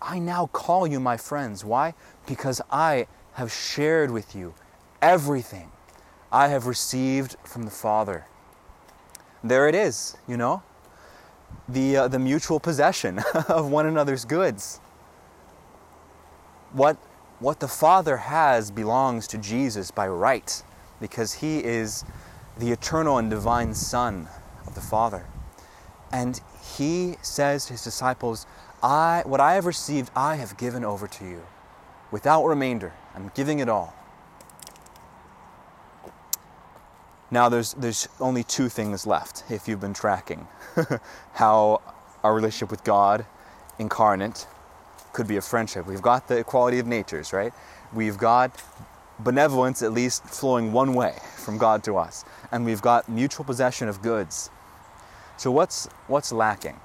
[0.00, 1.64] I now call you my friends.
[1.64, 1.94] Why?
[2.26, 4.54] Because I have shared with you
[5.00, 5.70] everything
[6.30, 8.26] I have received from the Father.
[9.42, 10.62] There it is, you know,
[11.68, 13.18] the, uh, the mutual possession
[13.48, 14.80] of one another's goods.
[16.72, 16.96] What,
[17.38, 20.62] what the Father has belongs to Jesus by right,
[21.00, 22.04] because he is
[22.58, 24.28] the eternal and divine Son
[24.66, 25.24] of the Father.
[26.12, 26.40] And
[26.76, 28.46] he says to his disciples,
[28.82, 31.42] I, what I have received, I have given over to you
[32.10, 32.92] without remainder.
[33.14, 33.94] I'm giving it all.
[37.30, 40.48] Now, there's, there's only two things left if you've been tracking
[41.34, 41.82] how
[42.24, 43.26] our relationship with God
[43.78, 44.46] incarnate
[45.12, 45.86] could be a friendship.
[45.86, 47.52] We've got the equality of natures, right?
[47.92, 48.62] We've got
[49.18, 53.88] benevolence at least flowing one way from God to us, and we've got mutual possession
[53.88, 54.50] of goods.
[55.36, 56.80] So, what's, what's lacking?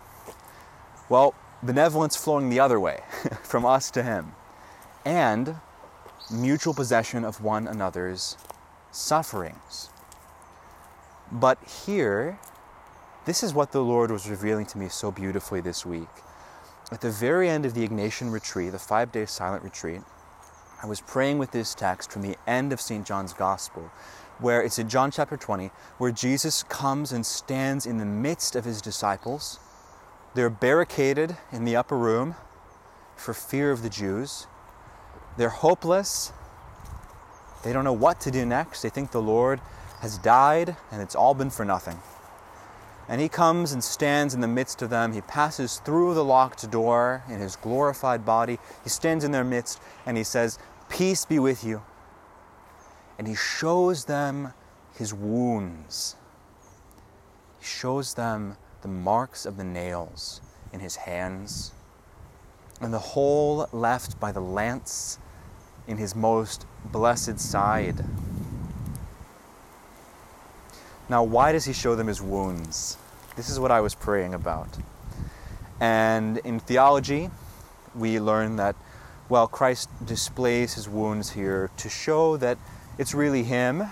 [1.09, 3.01] Well, benevolence flowing the other way
[3.43, 4.33] from us to Him,
[5.05, 5.55] and
[6.31, 8.37] mutual possession of one another's
[8.91, 9.89] sufferings.
[11.33, 12.37] But here,
[13.25, 16.07] this is what the Lord was revealing to me so beautifully this week.
[16.91, 20.01] At the very end of the Ignatian retreat, the five day silent retreat,
[20.83, 23.03] I was praying with this text from the end of St.
[23.03, 23.89] John's Gospel,
[24.37, 28.63] where it's in John chapter 20, where Jesus comes and stands in the midst of
[28.63, 29.59] his disciples.
[30.35, 32.35] They're barricaded in the upper room
[33.15, 34.45] for fear of the Jews.
[35.37, 36.31] They're hopeless.
[37.63, 38.83] They don't know what to do next.
[38.83, 39.61] They think the Lord
[40.03, 41.97] has died and it's all been for nothing.
[43.07, 45.13] And he comes and stands in the midst of them.
[45.13, 48.59] He passes through the locked door in his glorified body.
[48.83, 51.81] He stands in their midst and he says, Peace be with you.
[53.17, 54.51] And he shows them
[54.93, 56.17] his wounds.
[57.59, 60.41] He shows them the marks of the nails
[60.73, 61.71] in his hands
[62.81, 65.17] and the hole left by the lance
[65.87, 68.03] in his most blessed side.
[71.13, 72.97] Now, why does he show them his wounds?
[73.35, 74.79] This is what I was praying about.
[75.79, 77.29] And in theology,
[77.93, 78.75] we learn that,
[79.29, 82.57] well, Christ displays his wounds here to show that
[82.97, 83.83] it's really him,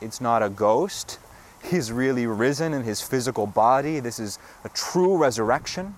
[0.00, 1.18] it's not a ghost.
[1.68, 3.98] He's really risen in his physical body.
[3.98, 5.96] This is a true resurrection.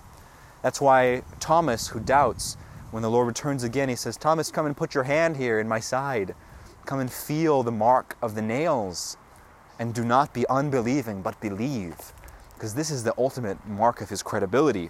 [0.63, 2.57] That's why Thomas, who doubts,
[2.89, 5.67] when the Lord returns again, he says, Thomas, come and put your hand here in
[5.67, 6.33] my side.
[6.87, 9.15] Come and feel the mark of the nails
[9.79, 11.97] and do not be unbelieving, but believe.
[12.53, 14.89] Because this is the ultimate mark of his credibility.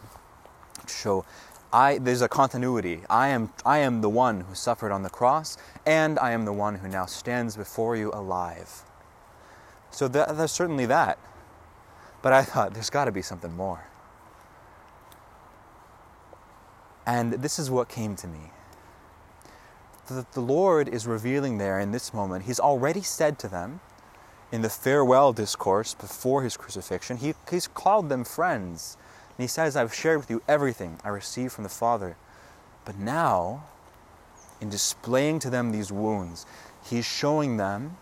[0.85, 1.25] To show
[1.71, 3.01] I, there's a continuity.
[3.09, 6.53] I am, I am the one who suffered on the cross, and I am the
[6.53, 8.83] one who now stands before you alive.
[9.91, 11.19] So that, there's certainly that.
[12.21, 13.85] But I thought there's got to be something more.
[17.05, 18.51] And this is what came to me.
[20.07, 22.45] That the Lord is revealing there in this moment.
[22.45, 23.79] He's already said to them,
[24.51, 28.97] in the farewell discourse before his crucifixion, he, he's called them friends.
[29.29, 32.17] And he says, I've shared with you everything I received from the Father.
[32.85, 33.65] But now,
[34.59, 36.45] in displaying to them these wounds,
[36.83, 37.97] he's showing them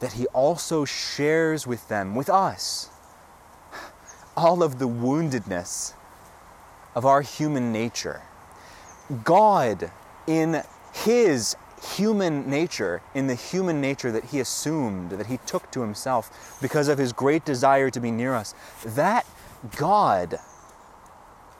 [0.00, 2.88] that he also shares with them, with us,
[4.36, 5.94] all of the woundedness
[6.94, 8.22] of our human nature.
[9.22, 9.90] God,
[10.26, 10.62] in
[10.92, 16.58] his human nature, in the human nature that he assumed, that he took to himself
[16.62, 18.54] because of his great desire to be near us,
[18.84, 19.26] that
[19.76, 20.38] God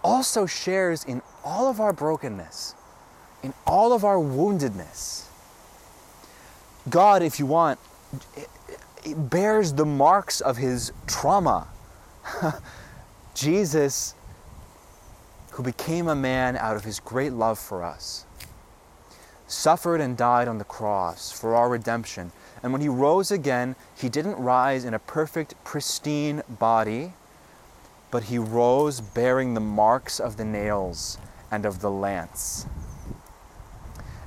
[0.02, 2.74] also shares in all of our brokenness,
[3.42, 5.26] in all of our woundedness.
[6.88, 7.78] God, if you want,
[9.16, 11.68] bears the marks of his trauma.
[13.34, 14.14] Jesus,
[15.52, 18.24] who became a man out of his great love for us,
[19.52, 22.32] suffered and died on the cross for our redemption.
[22.62, 27.12] And when he rose again, he didn't rise in a perfect, pristine body,
[28.10, 31.18] but he rose bearing the marks of the nails
[31.50, 32.66] and of the lance.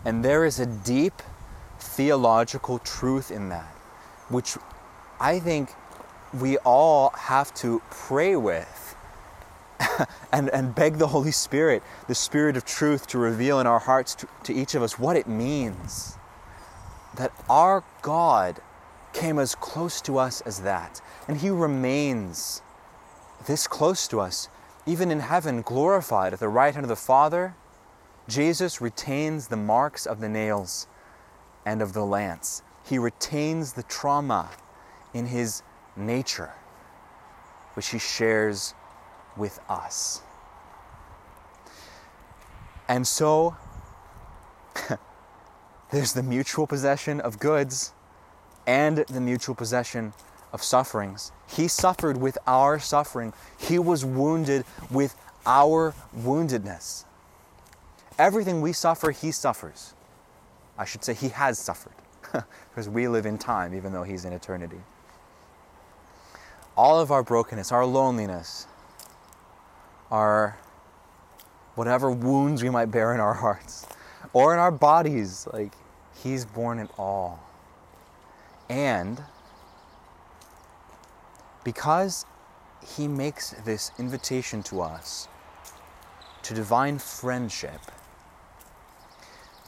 [0.05, 1.23] And there is a deep
[1.79, 3.73] theological truth in that,
[4.29, 4.57] which
[5.19, 5.71] I think
[6.39, 8.84] we all have to pray with
[10.31, 14.15] and, and beg the Holy Spirit, the Spirit of truth, to reveal in our hearts
[14.15, 16.17] to, to each of us what it means.
[17.15, 18.61] That our God
[19.13, 22.61] came as close to us as that, and He remains
[23.45, 24.49] this close to us,
[24.85, 27.55] even in heaven, glorified at the right hand of the Father.
[28.27, 30.87] Jesus retains the marks of the nails
[31.65, 32.61] and of the lance.
[32.85, 34.49] He retains the trauma
[35.13, 35.63] in his
[35.95, 36.51] nature,
[37.73, 38.73] which he shares
[39.37, 40.21] with us.
[42.87, 43.55] And so,
[45.91, 47.93] there's the mutual possession of goods
[48.67, 50.13] and the mutual possession
[50.53, 51.31] of sufferings.
[51.47, 55.15] He suffered with our suffering, he was wounded with
[55.45, 57.05] our woundedness.
[58.17, 59.93] Everything we suffer, he suffers.
[60.77, 61.93] I should say he has suffered,
[62.69, 64.79] because we live in time, even though he's in eternity.
[66.77, 68.67] All of our brokenness, our loneliness,
[70.11, 70.57] our
[71.75, 73.85] whatever wounds we might bear in our hearts
[74.33, 75.73] or in our bodies, like
[76.23, 77.39] he's borne it all.
[78.69, 79.23] And
[81.63, 82.25] because
[82.95, 85.27] he makes this invitation to us
[86.43, 87.81] to divine friendship,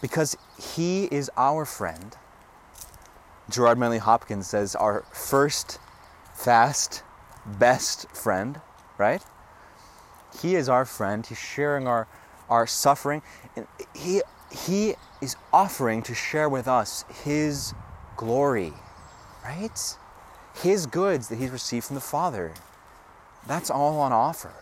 [0.01, 2.15] because he is our friend.
[3.49, 5.79] Gerard Manley Hopkins says our first,
[6.35, 7.03] fast,
[7.45, 8.61] best friend,
[8.97, 9.23] right?
[10.41, 11.25] He is our friend.
[11.25, 12.07] He's sharing our,
[12.49, 13.21] our suffering.
[13.55, 14.21] And he,
[14.51, 17.73] he is offering to share with us his
[18.15, 18.73] glory,
[19.43, 19.97] right?
[20.61, 22.53] His goods that he's received from the Father.
[23.47, 24.53] That's all on offer.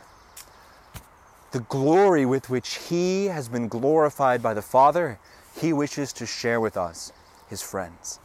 [1.52, 5.20] The glory with which he has been glorified by the Father,
[5.60, 7.12] he wishes to share with us,
[7.50, 8.20] his friends.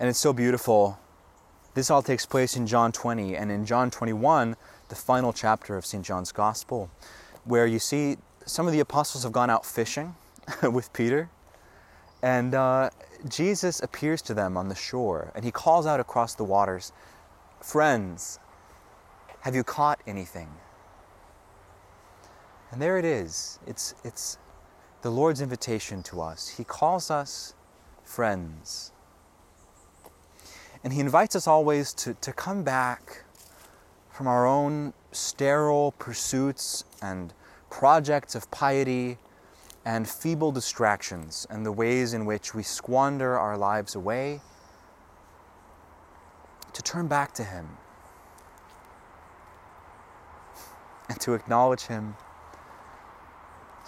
[0.00, 0.98] And it's so beautiful.
[1.76, 4.56] This all takes place in John 20, and in John 21,
[4.88, 6.02] the final chapter of St.
[6.02, 6.88] John's Gospel,
[7.44, 8.16] where you see
[8.46, 10.14] some of the apostles have gone out fishing
[10.62, 11.28] with Peter,
[12.22, 12.88] and uh,
[13.28, 16.92] Jesus appears to them on the shore, and he calls out across the waters,
[17.60, 18.38] Friends,
[19.40, 20.48] have you caught anything?
[22.70, 23.58] And there it is.
[23.66, 24.38] It's, it's
[25.02, 26.48] the Lord's invitation to us.
[26.48, 27.52] He calls us
[28.02, 28.92] friends.
[30.86, 33.24] And He invites us always to, to come back
[34.08, 37.34] from our own sterile pursuits and
[37.70, 39.18] projects of piety
[39.84, 44.40] and feeble distractions and the ways in which we squander our lives away,
[46.72, 47.78] to turn back to Him
[51.08, 52.14] and to acknowledge Him,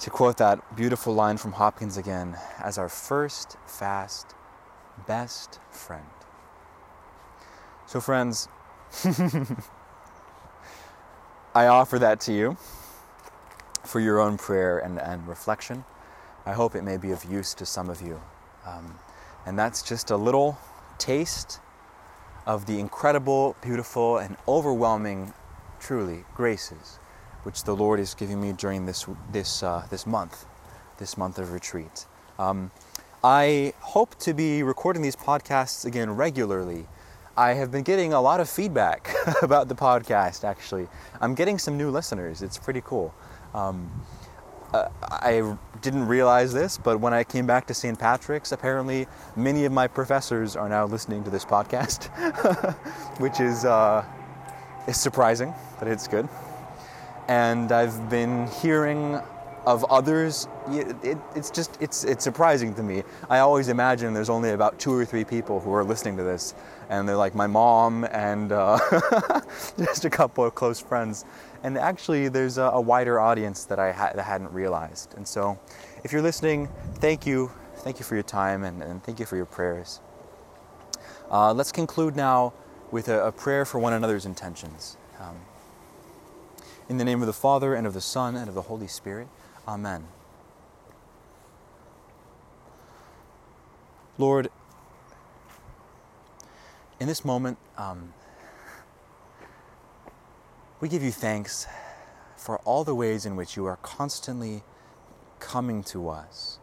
[0.00, 4.34] to quote that beautiful line from Hopkins again, as our first, fast,
[5.06, 6.17] best friend.
[7.88, 8.48] So, friends,
[11.54, 12.58] I offer that to you
[13.82, 15.86] for your own prayer and, and reflection.
[16.44, 18.20] I hope it may be of use to some of you.
[18.66, 18.98] Um,
[19.46, 20.58] and that's just a little
[20.98, 21.60] taste
[22.44, 25.32] of the incredible, beautiful, and overwhelming,
[25.80, 26.98] truly, graces
[27.44, 30.44] which the Lord is giving me during this this uh, this month,
[30.98, 32.04] this month of retreat.
[32.38, 32.70] Um,
[33.24, 36.86] I hope to be recording these podcasts again regularly.
[37.38, 40.42] I have been getting a lot of feedback about the podcast.
[40.42, 40.88] Actually,
[41.20, 42.42] I'm getting some new listeners.
[42.42, 43.14] It's pretty cool.
[43.54, 43.90] Um,
[44.74, 47.98] uh, I didn't realize this, but when I came back to St.
[47.98, 49.06] Patrick's, apparently
[49.36, 52.08] many of my professors are now listening to this podcast,
[53.20, 54.04] which is uh,
[54.88, 56.28] is surprising, but it's good
[57.28, 59.20] and I've been hearing
[59.68, 60.48] of others.
[60.68, 63.02] It, it, it's just it's it's surprising to me.
[63.28, 66.54] I always imagine there's only about two or three people who are listening to this,
[66.88, 68.78] and they're like my mom and uh,
[69.78, 71.26] just a couple of close friends.
[71.62, 75.12] And actually, there's a, a wider audience that I ha- that hadn't realized.
[75.18, 75.58] And so,
[76.02, 79.36] if you're listening, thank you, thank you for your time, and, and thank you for
[79.36, 80.00] your prayers.
[81.30, 82.54] Uh, let's conclude now
[82.90, 84.96] with a, a, prayer for one another's intentions.
[85.20, 85.36] Um,
[86.88, 89.28] in the name of the Father, and of the Son, and of the Holy Spirit.
[89.68, 90.02] Amen.
[94.16, 94.48] Lord,
[96.98, 98.14] in this moment, um,
[100.80, 101.66] we give you thanks
[102.34, 104.62] for all the ways in which you are constantly
[105.38, 106.58] coming to us,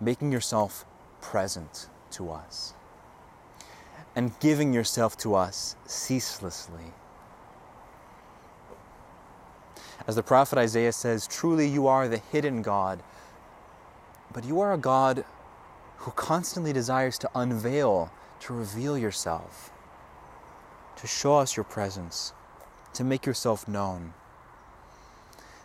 [0.00, 0.86] making yourself
[1.20, 2.72] present to us,
[4.16, 6.94] and giving yourself to us ceaselessly.
[10.06, 13.02] As the prophet Isaiah says, truly you are the hidden God,
[14.32, 15.24] but you are a God
[15.98, 18.10] who constantly desires to unveil,
[18.40, 19.70] to reveal yourself,
[20.96, 22.32] to show us your presence,
[22.94, 24.12] to make yourself known,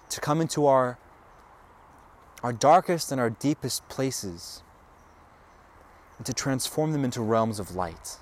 [0.09, 0.99] to come into our,
[2.43, 4.61] our darkest and our deepest places,
[6.17, 8.17] and to transform them into realms of light,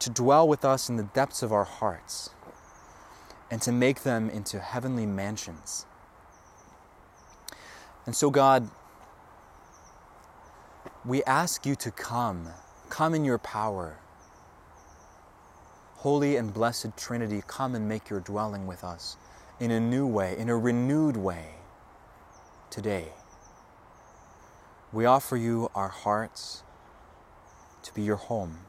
[0.00, 2.30] to dwell with us in the depths of our hearts
[3.52, 5.84] and to make them into heavenly mansions.
[8.06, 8.66] And so, God,
[11.04, 12.48] we ask you to come,
[12.88, 13.98] come in your power.
[15.96, 19.18] Holy and blessed Trinity, come and make your dwelling with us
[19.60, 21.56] in a new way, in a renewed way
[22.70, 23.08] today.
[24.94, 26.62] We offer you our hearts
[27.82, 28.60] to be your home.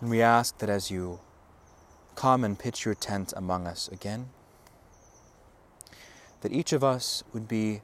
[0.00, 1.18] And we ask that as you
[2.16, 4.30] Come and pitch your tent among us again.
[6.40, 7.82] That each of us would be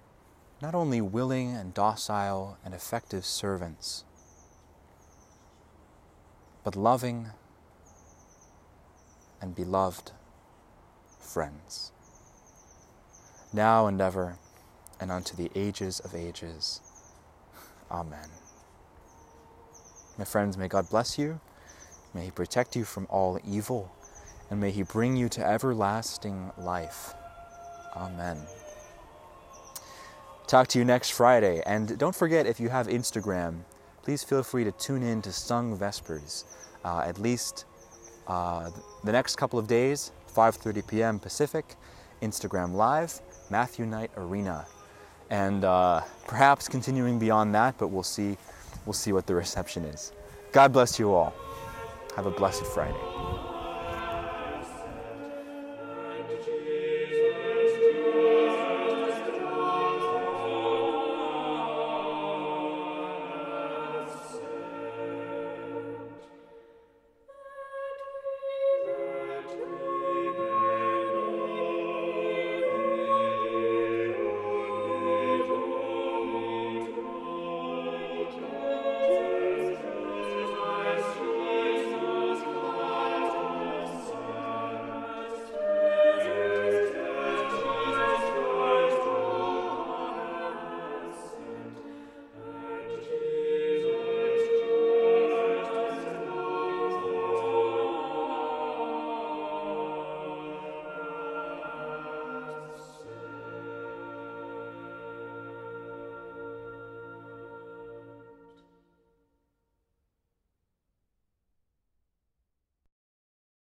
[0.62, 4.04] not only willing and docile and effective servants,
[6.64, 7.28] but loving
[9.42, 10.12] and beloved
[11.20, 11.92] friends,
[13.52, 14.38] now and ever,
[14.98, 16.80] and unto the ages of ages.
[17.90, 18.30] Amen.
[20.16, 21.38] My friends, may God bless you.
[22.14, 23.90] May He protect you from all evil
[24.52, 27.14] and may He bring you to everlasting life.
[27.96, 28.36] Amen.
[30.46, 31.62] Talk to you next Friday.
[31.64, 33.60] And don't forget, if you have Instagram,
[34.02, 36.44] please feel free to tune in to Sung Vespers
[36.84, 37.64] uh, at least
[38.26, 38.68] uh,
[39.04, 41.18] the next couple of days, 5.30 p.m.
[41.18, 41.76] Pacific,
[42.20, 44.66] Instagram Live, Matthew Knight Arena.
[45.30, 48.36] And uh, perhaps continuing beyond that, but we'll see,
[48.84, 50.12] we'll see what the reception is.
[50.52, 51.32] God bless you all.
[52.16, 53.51] Have a blessed Friday.